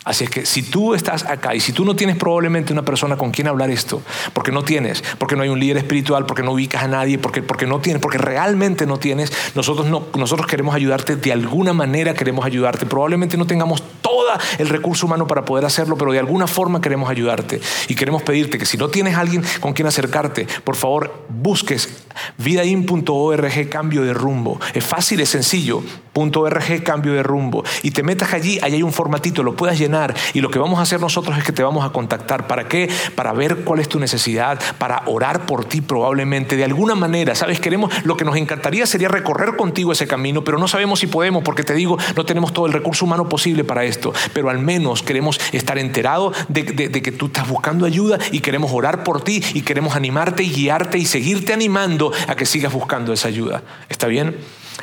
[0.05, 3.17] Así es que si tú estás acá y si tú no tienes probablemente una persona
[3.17, 4.03] con quien hablar esto,
[4.33, 7.41] porque no tienes, porque no hay un líder espiritual, porque no ubicas a nadie, porque,
[7.41, 12.13] porque no tienes, porque realmente no tienes, nosotros, no, nosotros queremos ayudarte, de alguna manera
[12.13, 12.85] queremos ayudarte.
[12.85, 14.27] Probablemente no tengamos todo
[14.59, 17.59] el recurso humano para poder hacerlo, pero de alguna forma queremos ayudarte.
[17.87, 22.05] Y queremos pedirte que si no tienes alguien con quien acercarte, por favor busques
[22.37, 24.59] vidain.org cambio de rumbo.
[24.75, 25.81] Es fácil, es sencillo.
[26.15, 27.63] .org cambio de rumbo.
[27.83, 29.94] Y te metas allí, ahí hay un formatito, lo puedas llenar.
[30.33, 32.47] Y lo que vamos a hacer nosotros es que te vamos a contactar.
[32.47, 32.89] ¿Para qué?
[33.15, 36.57] Para ver cuál es tu necesidad, para orar por ti probablemente.
[36.57, 37.59] De alguna manera, ¿sabes?
[37.59, 41.43] Queremos, lo que nos encantaría sería recorrer contigo ese camino, pero no sabemos si podemos,
[41.43, 44.13] porque te digo, no tenemos todo el recurso humano posible para esto.
[44.33, 48.71] Pero al menos queremos estar enterados de, de que tú estás buscando ayuda y queremos
[48.73, 53.13] orar por ti y queremos animarte y guiarte y seguirte animando a que sigas buscando
[53.13, 53.63] esa ayuda.
[53.89, 54.35] ¿Está bien?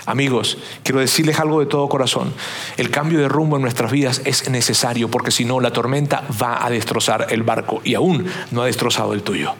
[0.07, 2.33] Amigos, quiero decirles algo de todo corazón.
[2.77, 6.65] El cambio de rumbo en nuestras vidas es necesario porque si no, la tormenta va
[6.65, 9.55] a destrozar el barco y aún no ha destrozado el tuyo.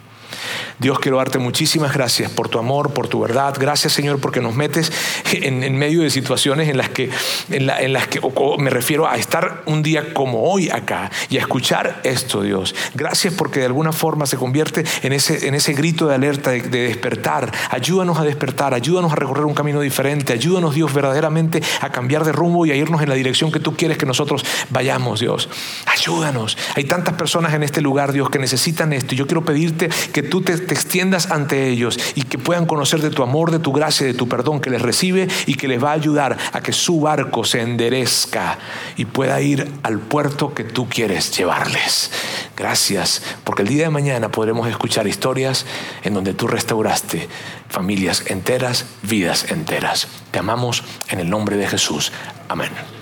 [0.83, 3.55] Dios, quiero darte muchísimas gracias por tu amor, por tu verdad.
[3.57, 4.91] Gracias, Señor, porque nos metes
[5.31, 7.09] en, medio de situaciones en las que,
[7.51, 8.21] en, las que
[8.59, 12.75] me refiero a estar un día como hoy acá y a escuchar esto, Dios.
[12.95, 16.63] Gracias porque de alguna forma se convierte en ese, en ese grito de alerta, de,
[16.63, 17.53] de despertar.
[17.71, 20.33] Ayúdanos a despertar, ayúdanos a recorrer un camino diferente.
[20.33, 23.77] Ayúdanos, Dios, verdaderamente a cambiar de rumbo y a irnos en la dirección que tú
[23.77, 25.49] quieres que nosotros vayamos, Dios.
[25.87, 26.59] Ayúdanos.
[26.75, 29.15] Hay tantas personas en este lugar, Dios, que necesitan esto.
[29.15, 30.43] Y yo quiero pedirte que tú
[30.73, 34.29] extiendas ante ellos y que puedan conocer de tu amor, de tu gracia, de tu
[34.29, 37.61] perdón que les recibe y que les va a ayudar a que su barco se
[37.61, 38.59] enderezca
[38.97, 42.11] y pueda ir al puerto que tú quieres llevarles.
[42.57, 45.67] Gracias, porque el día de mañana podremos escuchar historias
[46.03, 47.29] en donde tú restauraste
[47.69, 50.07] familias enteras, vidas enteras.
[50.31, 52.13] Te amamos en el nombre de Jesús.
[52.49, 53.02] Amén.